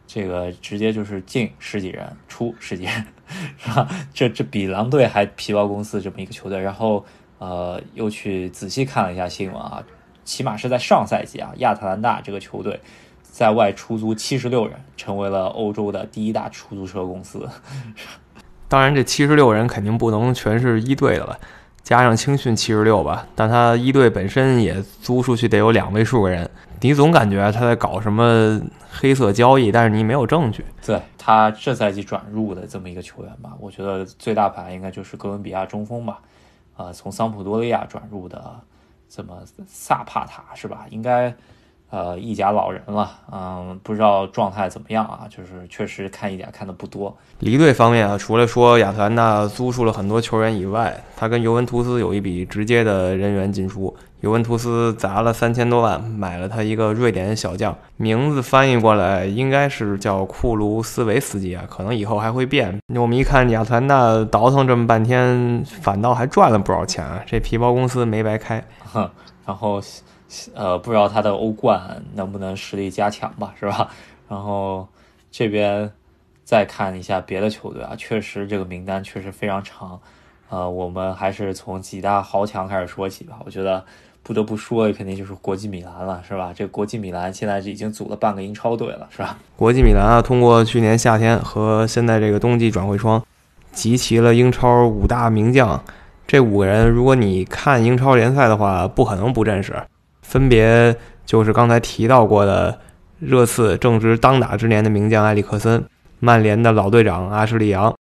[0.08, 3.06] 这个直接就是进十几人，出十几人，
[3.60, 3.88] 是吧？
[4.14, 6.58] 这这比狼队还皮包公司这么一个球队。
[6.58, 7.06] 然后
[7.38, 9.84] 呃，又去仔细看了一下新闻啊，
[10.24, 12.80] 起码是在上赛季啊，亚特兰大这个球队
[13.22, 17.48] 在外出租七十六人，成为了欧洲的第一大出租车公司。
[18.70, 21.40] 当然，这七十六人肯定不能全是一队的了。
[21.88, 26.50] 加上青训七十六吧，但他一队本身也租出去得有两位数个人，
[26.82, 28.60] 你总感觉他在搞什么
[28.92, 30.66] 黑色交易，但是你没有证据。
[30.86, 36.20] 对他这赛季转入的这么一个球员吧，我觉得最大牌应该就是哥伦比亚中锋吧，
[36.76, 38.60] 啊，从桑普多利亚转入的
[39.08, 40.86] 这么萨帕塔是吧？
[40.90, 41.34] 应该。
[41.90, 45.22] 呃，意甲老人了，嗯，不知道状态怎么样啊？
[45.30, 47.16] 就是确实看意甲看的不多。
[47.40, 53.96] 离队方面啊，除了说亚特兰大租出了很多球员以外，他跟尤文图斯有一笔直接的人员进出。
[54.22, 62.78] 尤文图斯砸了三千多万买了他一个瑞典小将，名字翻译过来应该是叫库卢斯维斯基啊，可能以后还会变。
[62.96, 68.62] 我们一看亚特兰大倒腾这么半天，反倒还赚了不少钱啊，这皮包公司没白开。
[68.92, 69.10] 哼，
[69.46, 69.80] 然后。
[70.54, 73.90] 呃，不知道他的欧冠能不能实力加强吧，是吧？
[74.28, 74.88] 然后
[75.32, 75.92] 这边
[76.44, 80.00] 再看一下别的球队啊，确实这个名单确实非常长。
[80.50, 83.40] 呃，我们还是从几大豪强开始说起吧。
[83.46, 83.84] 我觉得
[84.24, 86.54] 不得不说的肯定就是国际米兰了，是吧？
[86.56, 89.38] 这国际米兰现在已经组了半个英超队了，是吧？
[89.56, 93.22] 国际米兰啊，通过去年夏天和现在这个冬季转会窗，
[93.72, 95.82] 集齐了英超五大名将。
[96.26, 99.74] 这五个人，如果你看英超联赛的话，不可能不认识。
[100.28, 100.94] 分别
[101.26, 102.78] 就是刚才提到过的
[103.20, 105.86] 热刺正值当打之年的名将埃里克森，
[106.20, 107.96] 曼联的老队长阿什利杨，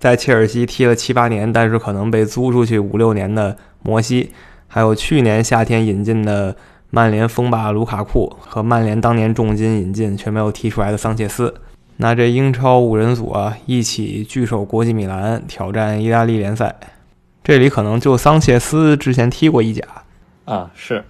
[0.00, 4.32] 在切尔西踢了七八年，但是可能被租出去五六年的摩西，
[4.66, 6.56] 还有去年夏天引进的
[6.90, 11.54] 曼联锋霸卢卡库和曼联当年重金引进却没有踢出来的桑切斯。
[11.98, 16.74] 那这英超五人组啊，一起聚首国际米兰，挑战意大利联赛。
[17.44, 19.82] 这里可能就桑切斯之前踢过意甲
[20.44, 21.04] 啊，是。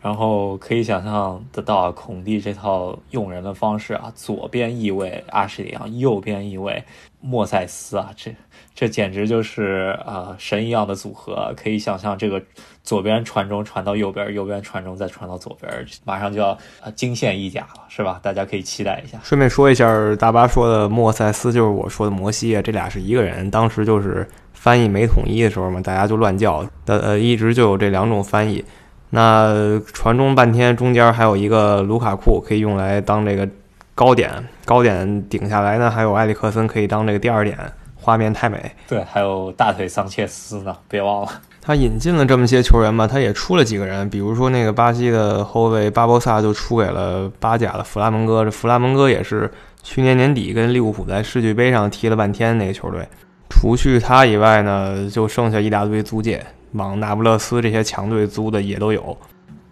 [0.00, 6.82] 然后可以想象得到孔蒂这套用人的方式啊，左边翼位阿什利杨，右边翼位
[7.20, 8.34] 莫塞斯啊，这
[8.74, 11.52] 这简直就是啊神一样的组合。
[11.54, 12.42] 可以想象这个
[12.82, 15.70] 左边传中传到右边，右边传中再传到左边，
[16.04, 18.18] 马上就要啊惊现意甲了，是吧？
[18.22, 19.18] 大家可以期待一下。
[19.22, 19.86] 顺便说一下，
[20.16, 23.50] 大巴说的莫塞斯就是我说的摩西啊，这俩是一个人。
[23.50, 28.64] 当时就是翻译没统一的时候嘛，大家就乱叫，呃呃，一直就有这两种翻译。
[29.10, 33.48] 那传中半天，中间还有一个卢卡库可以用来当这个
[33.94, 34.30] 高点，
[34.64, 37.58] 高点顶下来呢，还有埃里克森可以当这个第二点，
[37.96, 38.70] 画面太美。
[38.88, 41.28] 对，还有大腿桑切斯呢，别忘了。
[41.62, 49.50] 他引进了这么些球员吧，他也出了几个人，比如说那个巴西的后卫巴博萨就出给了巴甲的弗拉门戈，这弗拉门戈也是
[49.82, 53.06] 去年年底跟利物浦在世俱杯上踢了半天那个球队。
[53.50, 56.42] 除去他以外呢，就剩下一大堆租借。
[56.72, 59.16] 往那不勒斯这些强队租的也都有，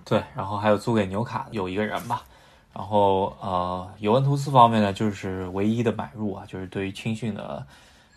[0.05, 2.25] 对，然后还有租给纽卡有一个人吧，
[2.75, 7.65] 然后呃，尤文图斯方面呢，就是唯一的买入啊，就是对于青训的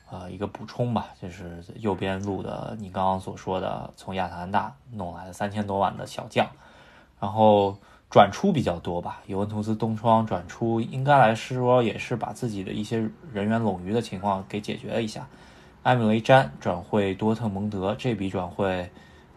[0.10, 6.48] 呃一个补充吧，就是右边路的你刚刚所说的从亚特兰大弄来的三千多万的小将，
[7.20, 7.78] 然后
[8.10, 12.98] 转出比较多吧，尤文图斯东窗转出应该来说也是把自己的一些
[13.32, 15.28] 人员冗余的情况给解决了一下。
[15.84, 18.88] 埃姆雷詹转会多特蒙德，这笔转会，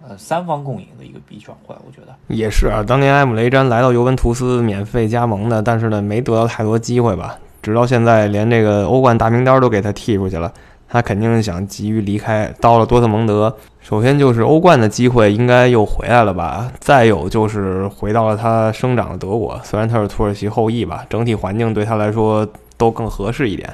[0.07, 2.85] 呃，三方共赢的一个笔转会，我觉得也是啊。
[2.87, 7.39] 当年埃姆雷詹来到尤文图斯免费加盟的，但是呢，没得到太多机会吧。
[7.63, 10.53] 直到现在，连这个欧冠大名单都给他踢出去了，
[10.87, 12.55] 他肯定想急于离开。
[12.61, 23.73] 到了多特蒙德，首先就是欧冠的机会应该又回来了吧，再有就是回到了他生长的德国，虽然他是土耳其后裔吧，整体环境对他来说都更合适一点。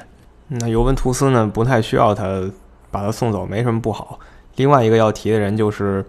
[0.59, 2.51] 那尤文图斯呢，不太需要他。
[2.93, 4.19] 把他送走没什么不好。
[4.57, 6.05] 另外一个要提的人就是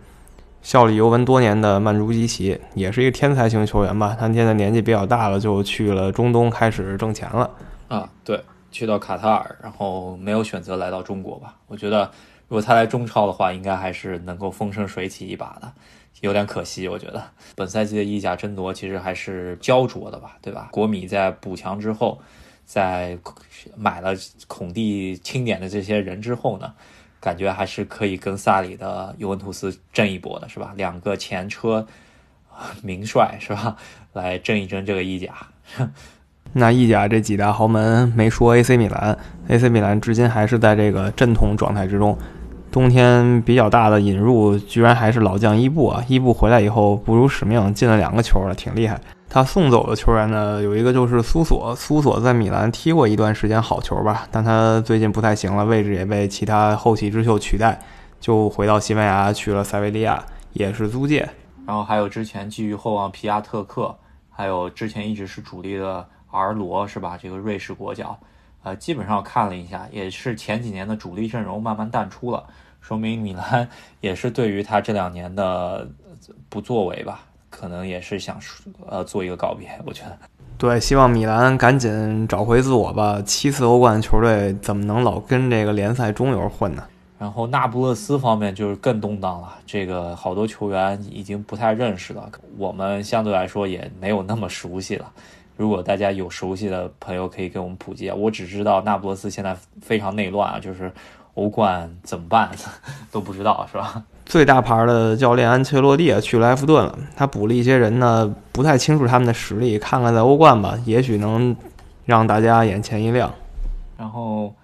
[0.62, 4.16] 效力尤文多年的曼朱基奇，也是一个天才型球员吧。
[4.18, 7.48] 他现在年纪比较大了，就去了中东开始挣钱了。
[7.86, 11.54] 啊，对，去到卡塔尔，然后没有选择来到中国吧。
[11.68, 12.10] 我觉得
[12.48, 15.72] 如果他来中超的话，应该还是能够风生水起一把的。
[16.20, 17.22] 有点可惜，我觉得
[17.54, 20.68] 本赛季的意甲争夺其实还是焦灼的吧，对吧？
[20.72, 22.20] 国米在补强之后。
[22.64, 23.18] 在
[23.76, 24.12] 买了
[24.46, 26.72] 孔蒂钦点的这些人之后呢，
[27.20, 30.72] 感觉还是可以跟萨里的尤文图斯争一波的，是吧？
[30.76, 31.86] 两个前车
[32.82, 33.76] 名帅，是吧？
[34.14, 35.32] 来争一争这个意甲。
[36.54, 39.16] 那意甲这几大豪门没说 AC 米兰
[39.48, 42.16] ，AC 米兰至今还是在这个阵痛状态之中。
[42.70, 46.02] 冬天比较大的引入，居然还是老将伊布啊！
[46.08, 48.98] 伊布回来以后不辱使命，进了两个球了，挺厉害。
[49.32, 51.74] 他送走的球员呢，有一个就是苏索。
[51.74, 57.80] 苏索在米兰踢过一段时间好球吧，但他最近不太行了，位置也被其他后起之秀取代，
[58.20, 61.26] 就回到西班牙去了塞维利亚，也是租借。
[61.66, 63.96] 然后还有之前寄予厚望皮亚特克，
[64.28, 67.18] 还有之前一直是主力的尔罗，是吧？
[67.18, 68.14] 这个瑞士国脚，
[68.62, 72.44] 呃，基本上看了一下，也是前几年的主力阵容慢慢淡出了，
[72.82, 73.66] 说明米兰
[74.02, 75.88] 也是对于他这两年的
[76.50, 77.22] 不作为吧。
[77.52, 78.40] 可能也是想
[78.88, 80.18] 呃做一个告别，我觉得。
[80.56, 83.20] 对，希望米兰赶紧找回自我吧。
[83.26, 86.82] 七次欧冠球队怎么能老跟这个联赛中游混呢？
[87.18, 95.12] 然后那不勒斯方面就是更动荡了，这个好多球员已经不太认识了，我们相对来说也没有那么熟悉了。
[95.56, 98.14] 如果大家有熟悉的朋友，可以给我们普及啊。
[98.14, 100.90] 我只知道那不勒斯现在非常内乱啊，就是
[101.34, 102.50] 欧冠怎么办
[103.12, 104.02] 都不知道，是吧？
[104.24, 111.54] 最大牌的教练安切洛蒂啊去了埃弗顿了，他补了一些人呢，不太清楚他们的实力，看看在欧冠吧，也许能
[112.06, 113.30] 让大家眼前一亮。
[113.98, 114.54] 然后，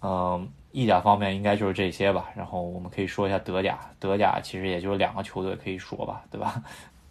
[0.00, 0.40] 呃，
[0.72, 2.26] 意甲方面应该就是这些吧。
[2.36, 6.54] 然后我们可以说一下德甲，德甲其实也就两个球队可以说吧，对吧？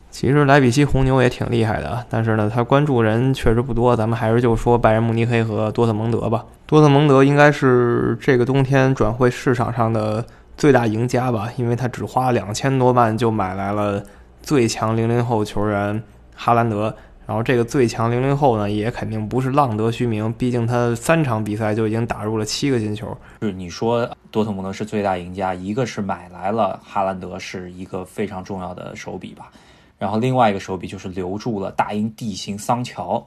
[0.09, 3.95] 其实莱比锡红牛也挺厉害的，但是呢，他关注人确实不多。
[3.95, 6.45] 咱们还是就说拜仁慕尼黑和多特蒙德吧。
[6.65, 10.23] 多特蒙德应该是这个冬天转会市场上的。
[10.57, 14.03] 最大赢家吧，因为他只花两千多万就买来了
[14.41, 16.03] 最强零零后球员
[16.35, 16.93] 哈兰德。
[17.27, 23.05] 然后这个最强零零后呢，也肯定不是浪得虚名，毕竟他三场比赛就已经打入了七个进球。
[23.41, 29.51] 就是你说多特蒙德是最大赢家，一个是买来了哈兰德，是一个非常重要的手笔吧。
[29.99, 33.21] 然后另外一个手笔就是留住了大英帝星桑乔。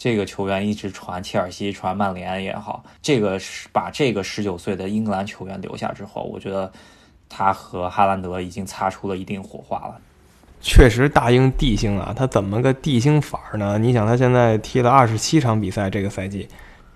[0.00, 6.72] 这个球员一直传切尔西、传曼联也好，这个是把这个十九岁的英格兰球员留下之后，我觉得
[7.28, 10.00] 他和哈兰德已经擦出了一定火花了。
[10.62, 13.76] 确实，大英帝星啊，他怎么个帝星法儿呢？
[13.76, 16.48] 你想，他现在踢了二十七场比赛，这个赛季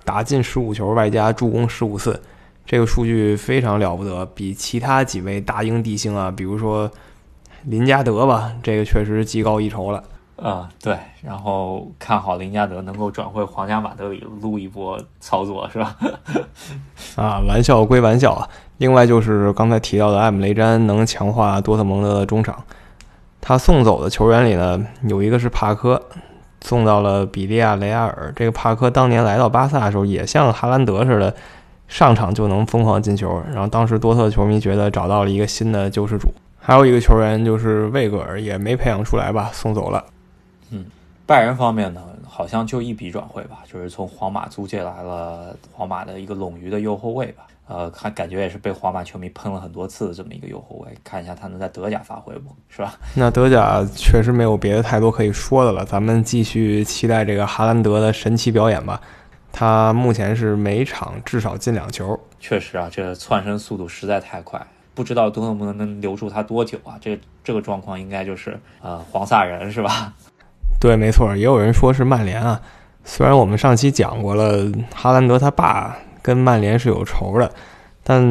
[0.02, 2.22] 打进十五球，外加助攻十五次，
[2.64, 6.90] 这个数据非常了不得，比其他几位大英帝星啊，比如说
[7.64, 10.02] 林加德吧，这个确实技高一筹了。
[10.36, 15.96] 啊，对，然后看好林加德能够转会皇家马德里撸一波操作，是吧？
[17.16, 18.48] 啊，玩笑归玩笑啊。
[18.78, 22.64] 另外就是刚才提到的艾姆雷詹能强化多特蒙德的中场，
[23.40, 26.02] 他送走的球员里呢，有一个是帕科，
[26.60, 28.32] 送到了比利亚雷亚尔。
[28.34, 31.32] 这个帕科当年来到巴萨的时候，也像哈兰德似的，
[31.86, 33.40] 上场就能疯狂进球。
[33.52, 36.28] 然后当时多特球迷觉得找到了一个新的救世主。
[36.58, 40.04] 还有一个球员就是魏格尔，也没培养出来吧，送走了。
[41.24, 47.46] 嗯，拜仁方面呢，好像就一笔转会吧，就是从皇马租借来了皇马的一个冗余的右后卫吧。
[47.66, 52.94] 呃，看感觉也是被皇马球迷喷了很多次的这么一个右后卫，看一下他能在德甲发挥不，是吧？
[53.14, 59.00] 那德甲确实没有别的太多可以说的了，咱们继续期待这个哈兰德的神奇表演吧。
[59.50, 64.60] 他目前是每场至少进两球，确实啊，这窜升速度实在太快，
[64.94, 66.98] 不知道多特蒙德能留住他多久啊？
[67.00, 70.12] 这这个状况应该就是呃黄萨人是吧？
[70.84, 72.60] 对，没错，也有人说是曼联啊。
[73.04, 75.96] 虽然我们上期讲过了，哈兰德他爸。
[76.20, 77.50] 跟曼联是有仇的，
[78.02, 78.22] 但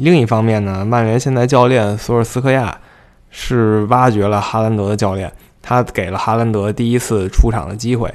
[0.00, 2.76] 另一方面呢，曼联现在教练索尔斯克亚
[3.30, 5.32] 是挖掘了哈兰德的教练，
[5.62, 8.12] 他给了哈兰德第一次出场的机会。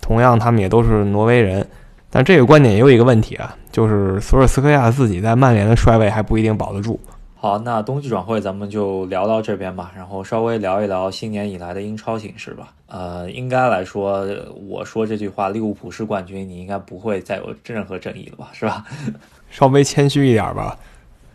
[0.00, 1.68] 同样，他们也都是挪威人，
[2.10, 7.00] 但这个观点也有一个问题啊，就是索尔斯克亚自己在曼联的帅位还不一定保得住。
[7.40, 12.72] 好，那冬季转会咱们就聊到这边吧，然后稍微聊一聊新年以来的英超形势吧。
[12.88, 14.26] 呃，应该来说，
[14.66, 18.84] 我说这句话，利物浦是冠军，你应该不会再有任何争议了吧，是吧？
[19.50, 20.76] 稍微谦虚一点吧，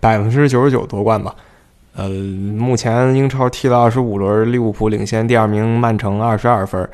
[0.02, 1.34] 百分之九十九夺冠吧。
[1.96, 6.90] 呃，目前英超踢了二十五轮，利物浦领先第二名曼城二十二分，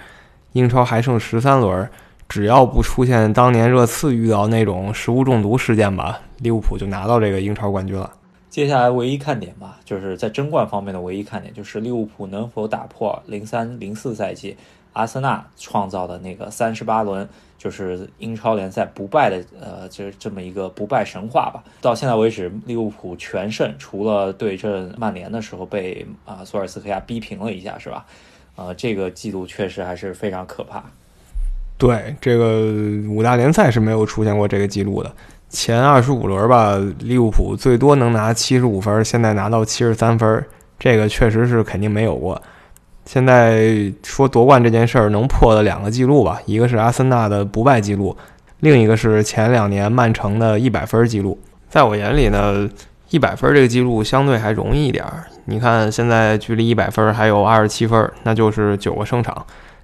[0.52, 1.90] 英超还剩十三轮，
[2.28, 8.12] 只要不出现当年热刺遇到那种食物中毒事件吧，利物浦就拿到这个英超冠军了。
[8.50, 14.58] 接下来唯一看点吧，就是在争冠方面的唯一看点，就是利物浦能否打破零三零四赛季
[14.94, 17.30] 阿森纳创造的那个三十八轮，
[17.60, 21.64] 就是英超联赛不败的呃，就是这么一个不败神话吧。
[21.80, 28.06] 到现在为止，利物浦全胜，除了对阵曼联的时候被啊索尔斯克亚逼平了一下，是吧？
[28.56, 30.84] 呃，这个记录确实还是非常可怕。
[31.78, 32.74] 对，这个
[33.08, 35.14] 五大联赛是没有出现过这个记录的。
[35.50, 40.46] 前二十五轮吧，利物浦最多能拿七十五分，现在拿到七十三分，
[40.78, 42.40] 这个确实是肯定没有过。
[43.06, 48.16] 现在说夺冠这件事儿能破的两个记录吧，一个是阿森纳的不败记录，
[48.60, 51.40] 另一个是前两年曼城的一百分记录。
[51.68, 52.70] 在我眼里呢，
[53.10, 55.26] 一百分这个记录相对还容易一点儿。
[55.46, 59.44] 你看现在距离一百分还有二十七分，那就是九个胜场。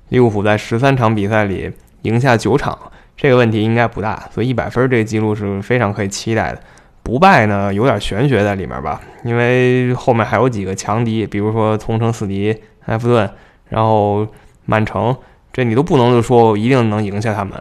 [0.10, 1.72] 利物浦在十三场比赛里
[2.04, 2.78] 赢下九场。
[3.18, 6.60] 这个问题应该不大，所以一百分这个记录是非常可以期待的。
[7.02, 12.56] 不败呢，有点玄学在里面吧，因为后面还有几个强敌，比如说同城死敌
[12.88, 13.30] 埃弗顿，
[13.70, 14.28] 然后
[14.66, 15.16] 曼城，
[15.54, 17.54] 这你都不能就说一定能赢下他们。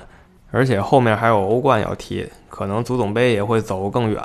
[0.51, 4.21] 而且后面还有欧冠要踢，可能足总杯也会走更远，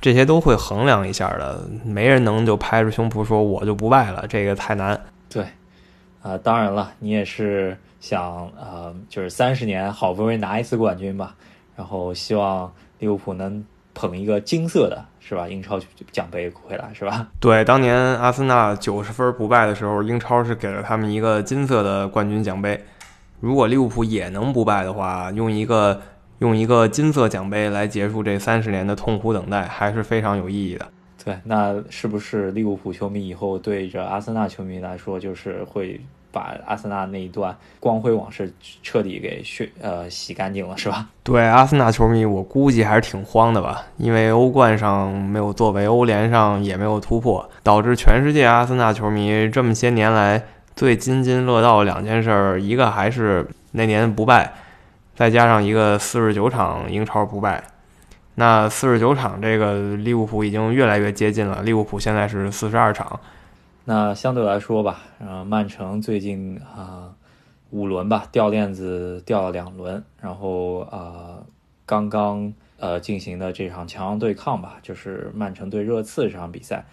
[0.00, 1.60] 这些都会衡量一下的。
[1.84, 4.98] 没人能就拍着胸脯说我就不败了，这个太难。
[5.28, 5.44] 对，
[6.22, 7.76] 啊，当然了，你也是。
[8.02, 11.36] 想呃，就是三十年好不容易拿一次冠军吧，
[11.76, 15.46] 然后希望利物浦能捧一个金色的，是吧？
[15.46, 15.78] 英超
[16.10, 17.28] 奖杯回来，是吧？
[17.38, 22.84] 对，当年阿森纳九十分不败的时候，英超是给了他们一个金色的冠军奖杯。
[23.38, 26.02] 如果利物浦也能不败的话，用一个
[26.40, 30.88] 用一个金色奖杯来结束这三十年的痛苦等待，还是非常有意义的。
[31.24, 36.00] 对，那是不是利物浦球迷以后对着阿森纳球迷来说，就是会？
[36.32, 38.52] 把阿森纳那一段光辉往事
[38.82, 41.06] 彻底给血呃洗干净了，是吧？
[41.22, 50.42] 对，阿森纳球迷我估计还是挺慌的吧，因为欧冠上没有作为，欧联上也没有突破，导致全世界阿森纳球迷这么些年来
[50.74, 54.54] 最津津乐道两件事，一个还是那年不败，
[55.14, 57.62] 再加上一个四十九场英超不败。
[58.36, 63.20] 那四十九场这个利物浦已经越来越接近了，利物浦现在是四十二场。
[63.84, 67.16] 那相对来说吧，呃，曼城最近啊
[67.70, 71.44] 五轮吧掉链子掉了两轮，然后啊
[71.84, 76.84] 刚刚呃进行的这场强强对抗吧，就是曼城对热刺这场比赛，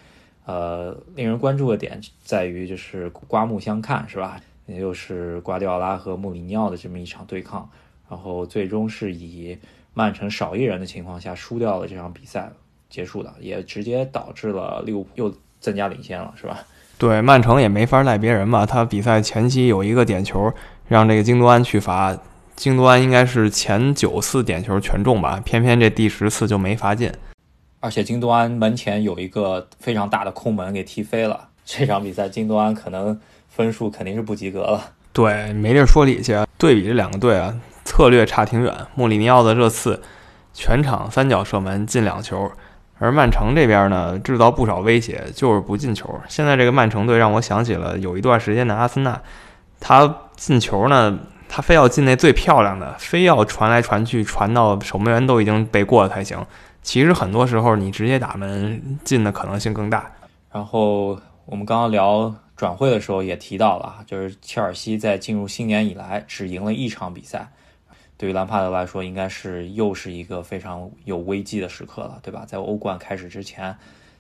[0.45, 4.41] 呃，令人关注的点在于就是刮目相看是吧？
[4.65, 7.69] 也就是瓜迪奥拉和穆里尼奥的这么一场对抗，
[8.09, 9.55] 然后最终是以
[9.93, 12.51] 曼城少一人的情况下输掉了这场比赛
[12.89, 16.65] 结束的，也直接导致了利物浦又增加领先了是吧？
[16.99, 20.51] 对曼城也没法赖别人吧，他比赛前期有一个点球，
[20.89, 22.15] 让这个京多安去罚，
[22.57, 27.09] 京多安应该是前九次点球全中吧，偏偏这第十次就没罚进。
[27.79, 34.91] 而且京多安门前有一个非常大的空门给踢飞了，这场比赛京多安可能分数肯定是不及格了。
[35.13, 36.37] 对，没地儿说理去。
[36.57, 38.75] 对比这两个队啊，策略差挺远。
[38.95, 40.01] 穆里尼奥的热刺
[40.53, 42.51] 全场三脚射门进两球，
[42.99, 46.13] 而曼城这边呢制造不少威胁，就是不进球。
[46.27, 49.19] 现在这个曼城队让我想起了有一段时间的阿森纳，
[49.79, 56.37] 他进球呢，他非要进那最漂亮的，非要传来传去，传到守门员都已经背过了才行。
[56.81, 60.11] 其实很多时候，你直接打门进的可能性更大。
[60.51, 67.49] 然后我们刚刚聊转会的时候也提到了，就是切尔西在进入新年以来只赢了一场比赛，
[68.19, 72.43] 对于兰帕德来说，应该是又是一个非常有危机的时刻了，对吧？
[72.45, 73.73] 在欧冠开始之前，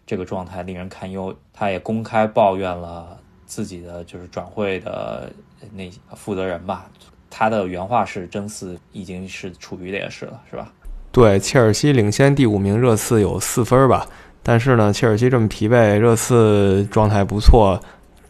[0.07, 1.35] 这个状态令人堪忧。
[1.51, 5.29] 他也公开抱怨了自己的就是转会的
[5.73, 6.89] 那负责人吧，
[7.29, 10.71] 他的原话是：真似已经是处于劣势了，是吧？
[11.11, 14.07] 对，切尔西领先第五名，热刺有四分吧。
[14.41, 17.77] 但是呢，切尔西这么疲惫，热刺状态不错，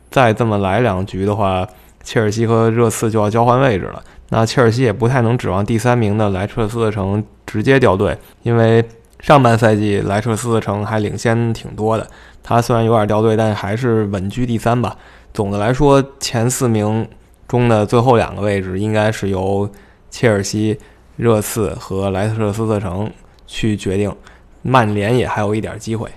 [0.09, 1.67] 再这么来两局的话，
[2.01, 4.03] 切尔西和热刺就要交换位置了。
[4.29, 8.83] 那切尔西也不太能指望第三名的莱彻斯特城直接掉队，因为
[9.19, 12.07] 上半赛季莱彻斯特城还领先挺多的。
[12.43, 14.95] 他虽然有点掉队，但还是稳居第三吧。
[15.33, 17.07] 总的来说，前四名
[17.47, 19.69] 中的最后两个位置应该是由
[20.09, 20.79] 切尔西。
[21.19, 23.11] 热刺和莱特斯特城
[23.45, 24.15] 去决定，
[24.61, 26.09] 曼联也还有一点机会。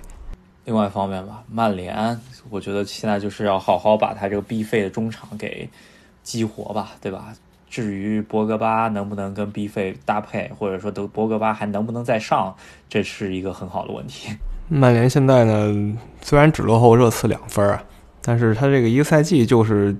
[0.63, 2.17] 另外一方面吧，曼联
[2.49, 5.69] 我觉得现在就是要好好把他这个必费的中场给
[6.23, 7.33] 激活吧，对吧？
[7.73, 12.55] 至于博格巴能不能跟 B 费搭配，或者说德博格巴还能不能再上，
[12.87, 14.29] 这是一个很好的问题。
[14.69, 17.83] 曼联现在呢，虽然只落后热刺两分啊，
[18.21, 19.95] 但是他这个一个赛季就是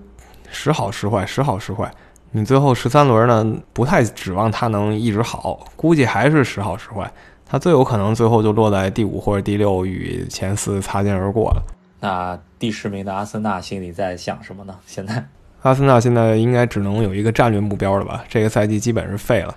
[0.52, 1.92] 时好时坏，时好时坏。
[2.30, 7.12] 你最后十三轮呢，不太指望他能一直好，估计还是时好时坏。
[7.44, 11.64] 他最有可能最后就落在第五或者第六，与前四擦肩而过了。
[12.02, 14.76] 那第十名的阿森纳心里在想什么呢？
[14.86, 15.26] 现在，
[15.64, 18.24] 阿森纳现在应该只能有一个战略目标了吧？
[18.30, 19.56] 这个赛季基本是废了，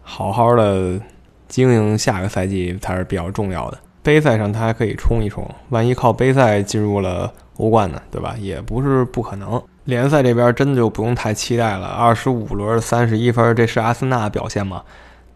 [0.00, 0.98] 好好的
[1.46, 3.78] 经营下个赛季才是比较重要的。
[4.02, 8.34] 杯赛上他还可以冲一冲，万一靠杯赛进入了欧冠呢，对吧？
[8.38, 9.62] 也不是不可能。
[9.84, 11.86] 联赛这边真的就不用太期待了。
[11.86, 14.82] 二十五轮三十一分，这是阿森纳表现吗？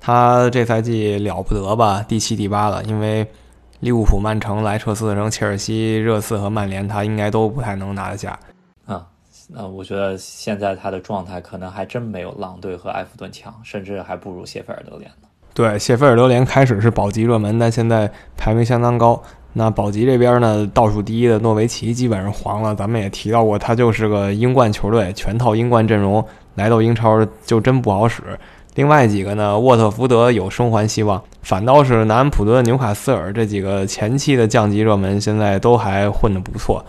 [0.01, 2.03] 他这赛季了不得吧？
[2.09, 2.83] 第七、第八了。
[2.85, 3.27] 因为
[3.81, 8.39] 利物浦、曼城、莱彻斯特城、切尔西、热刺和曼联，他应该都不太能拿得下。
[9.49, 15.29] 那我觉得现在他的状态可能还真没有狼队和埃弗顿强，甚至还不如谢菲尔德联呢。
[15.55, 19.23] 对，谢菲尔德联开始是保级热门，但现在排名相当高。
[19.55, 22.75] 那保级这边呢，倒数第一的诺维奇基本上黄了。
[22.75, 26.23] 咱们也提到过，他就是个英冠球队，全套英冠阵容
[26.57, 28.23] 来到英超就真不好使。
[28.75, 36.85] 另外几个呢，沃特福德有生还希望，反倒是南安普顿、纽卡斯尔这几个前期的降级热门，现在都还混得不错。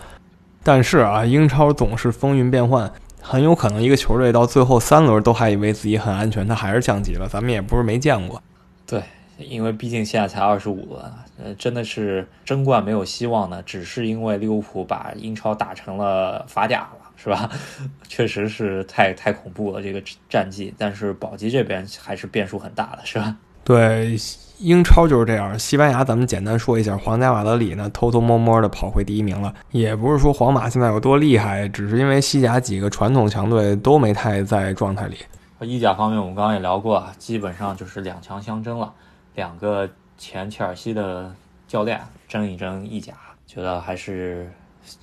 [0.68, 2.92] 但是啊，英超总是风云变幻，
[3.22, 7.26] 很有可能一个球队到最后三轮都还以为自己很安全，他还是降级了。
[7.26, 8.42] 咱们也不是没见过。
[8.86, 9.02] 对。
[9.38, 11.02] 因为毕竟现在才二十五轮，
[11.42, 13.62] 呃，真的是争冠没有希望呢。
[13.64, 17.48] 只是因为利物浦把英超打成了法甲了，是吧？
[18.06, 20.74] 确实是太太恐怖了这个战绩。
[20.76, 23.34] 但是保级这边还是变数很大的，是吧？
[23.64, 24.18] 对，
[24.58, 25.58] 英超就是这样。
[25.58, 29.52] 西班牙咱们简单说一下，皇家马德里呢偷偷摸摸的跑回第一名了。
[29.70, 35.16] 也不是说皇马现在有多厉害，只是因为西甲几个传统强队都没太在状态里。
[35.60, 38.92] 意甲方面，我们刚刚也聊过，基本上就是两强相争了。
[39.34, 41.32] 两个前切尔西的
[41.66, 43.12] 教练争一争意甲，
[43.46, 44.50] 觉得还是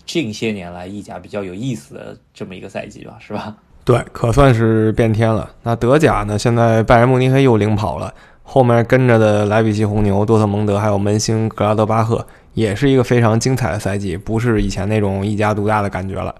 [0.05, 3.55] 近些年来意甲比较有意思的这么一个赛季吧，是吧？
[3.83, 5.49] 对，可算是变天了。
[5.63, 6.39] 那德甲呢？
[6.39, 8.13] 现在拜仁慕尼黑又领跑了，
[8.45, 16.33] 后面跟着的莱比锡红牛、多特蒙德还有门兴格拉德巴赫，也是一个非常精彩的赛季，不是以前那种一家独大的感觉了。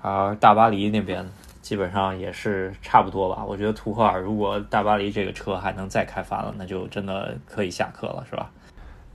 [0.00, 1.28] 而大巴黎那边。
[1.60, 3.44] 基本上也是差不多吧。
[3.46, 8.48] 我觉得图赫尔如果大巴黎这个车还能再开发了，那就真的可以下课了，是吧？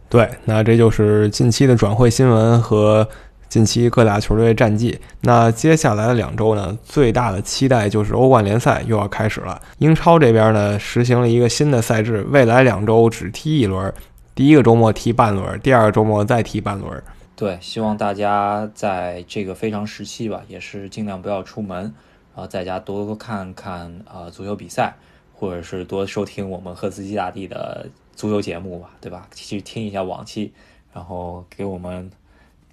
[0.08, 3.10] 对，那这就是近期的转会新闻和
[3.54, 4.99] 近期各大球队战绩。
[5.22, 9.62] 那接下来的两周呢，最大的期待就是欧冠联赛又要开始了。
[9.78, 13.93] 英超这边呢，实行了一个新的赛制，未来两周只踢一轮，
[14.34, 17.04] 第一个周末踢半轮，第二个周末再踢半轮。
[17.36, 21.93] 对，希望大家在这个非常时期吧，也是尽量不要出门。
[22.36, 24.95] 然后在家多多看看啊足球比赛，
[25.32, 27.86] 或者是多收听我们赫斯基大帝的
[28.16, 29.28] 足球节目吧，对吧？
[29.36, 30.51] 去听一下往期，
[30.91, 32.10] 然后给我们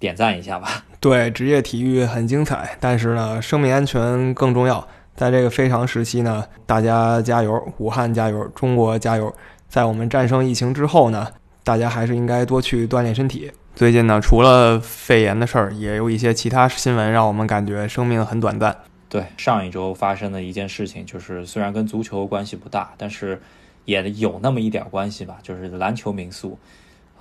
[0.01, 0.83] 点赞一下吧。
[0.99, 4.85] 对，职业体育很精彩，但是呢，生命安全更重要。
[5.15, 9.33] 在这个非常时期呢，大家加油，武汉加油，中国加油！
[9.69, 11.27] 在我们战胜疫情之后呢，
[11.63, 13.51] 大家还是应该多去锻炼身体。
[13.75, 18.75] 最近呢，除了肺炎的事儿，也有一些其他新闻让我们感觉生命很短暂。
[19.07, 23.39] 对，上一周发生的一件事情，就是虽然跟足球关系不大，但是
[23.85, 26.57] 也有那么一点关系吧，就是篮球民宿。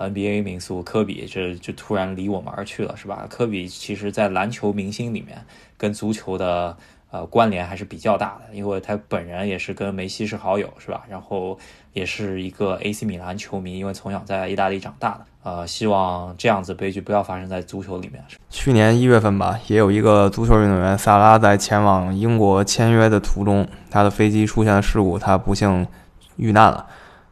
[0.08, 3.26] NBA 名宿科比这就突然离我们而去了，是吧？
[3.28, 5.36] 科比其实在篮球明星里面
[5.76, 6.76] 跟足球的
[7.10, 11.02] 呃关联还是比较大的，因为他本人也是跟梅西是好友，是吧？
[11.08, 11.58] 然后
[11.92, 15.20] 也是一个 AC 米兰球迷，因为从小在意大利长大的。
[15.42, 18.22] 呃，希望这样子悲剧不要发生在足球里面。
[18.50, 25.86] 去年一月份吧，也有一个足球运动员萨拉在前往英国签约的途中，他的飞机出现了事故，他不幸
[26.36, 26.86] 遇难了。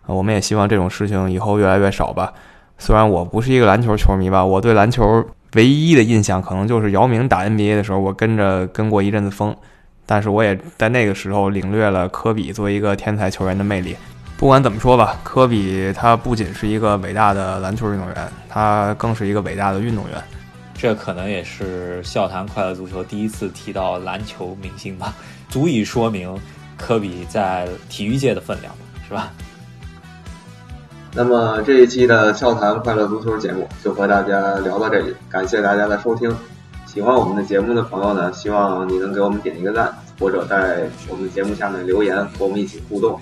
[0.07, 2.33] 我们也希望这种事情以后越来越少吧。
[2.79, 5.25] 虽然我不是一个篮球球迷吧，我对篮球
[5.55, 9.55] 唯一的印象可能就是姚明打 NBA 的时候，我跟着跟过一阵子风。
[10.07, 13.95] 但是我也在那个时候领略了科比作为一个天才球员的魅力。
[14.39, 20.17] 不管怎么说吧，科比他不仅是一个伟大的篮球运动员，他更是一个伟大的运动员。
[20.75, 25.13] 这可能也是笑谈快乐足球第一次提到篮球明星吧，
[25.49, 26.35] 足以说明
[26.77, 28.73] 科比在体育界的分量，
[29.07, 29.33] 是吧？
[31.19, 36.33] 那么这一期的笑谈快乐足球节目就和大家聊到这里，感谢大家的收听。
[36.87, 43.19] 喜欢我们的节目的朋友呢，希望你能给我们点一个赞，或者在我们节目下面留言，和我们一起互动。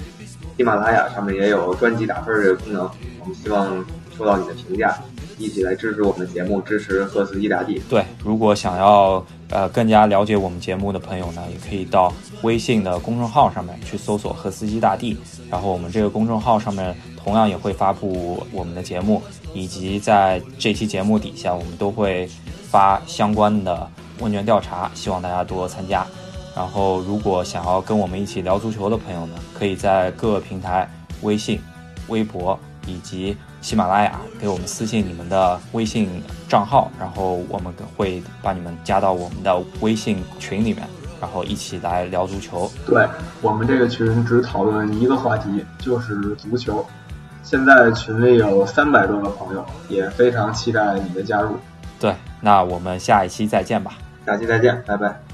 [0.59, 2.82] 喜马拉雅上面也有专辑打分这个功能，
[3.18, 3.82] 我们希望
[4.14, 4.94] 收到你的评价，
[5.39, 7.80] 一起来支持我们的节目，支持赫斯基大帝。
[7.89, 12.12] 对，如果想要呃更加了解我们节目的朋友呢，也可以到
[12.43, 15.16] 微信的公众号上面去搜索赫斯基大帝，
[15.51, 16.95] 然后我们这个公众号上面。
[17.26, 19.20] 同样也会发布我们的节目，
[19.53, 22.30] 以及在这期节目底下，我们都会
[22.70, 26.07] 发相关的问卷调查，希望大家多参加。
[26.55, 30.89] 然后，如果想要跟我们一起聊足球的朋友呢，可以在各个平台、
[31.22, 31.59] 微信、
[32.07, 32.57] 微博
[32.87, 40.86] 以及喜马拉雅给我们私信你们的微信账号，然后我们会把你们加到我们的微信群里面，
[41.20, 42.70] 然后一起来聊足球。
[42.86, 43.04] 对
[43.42, 46.86] 我们这个群只讨论一个话题，就是足球。
[47.42, 51.58] 现在群里有三百多个朋友，也非常期待你的加入。
[51.98, 53.98] 对，那我们下一期再见吧。
[54.24, 55.25] 下期再见，拜拜。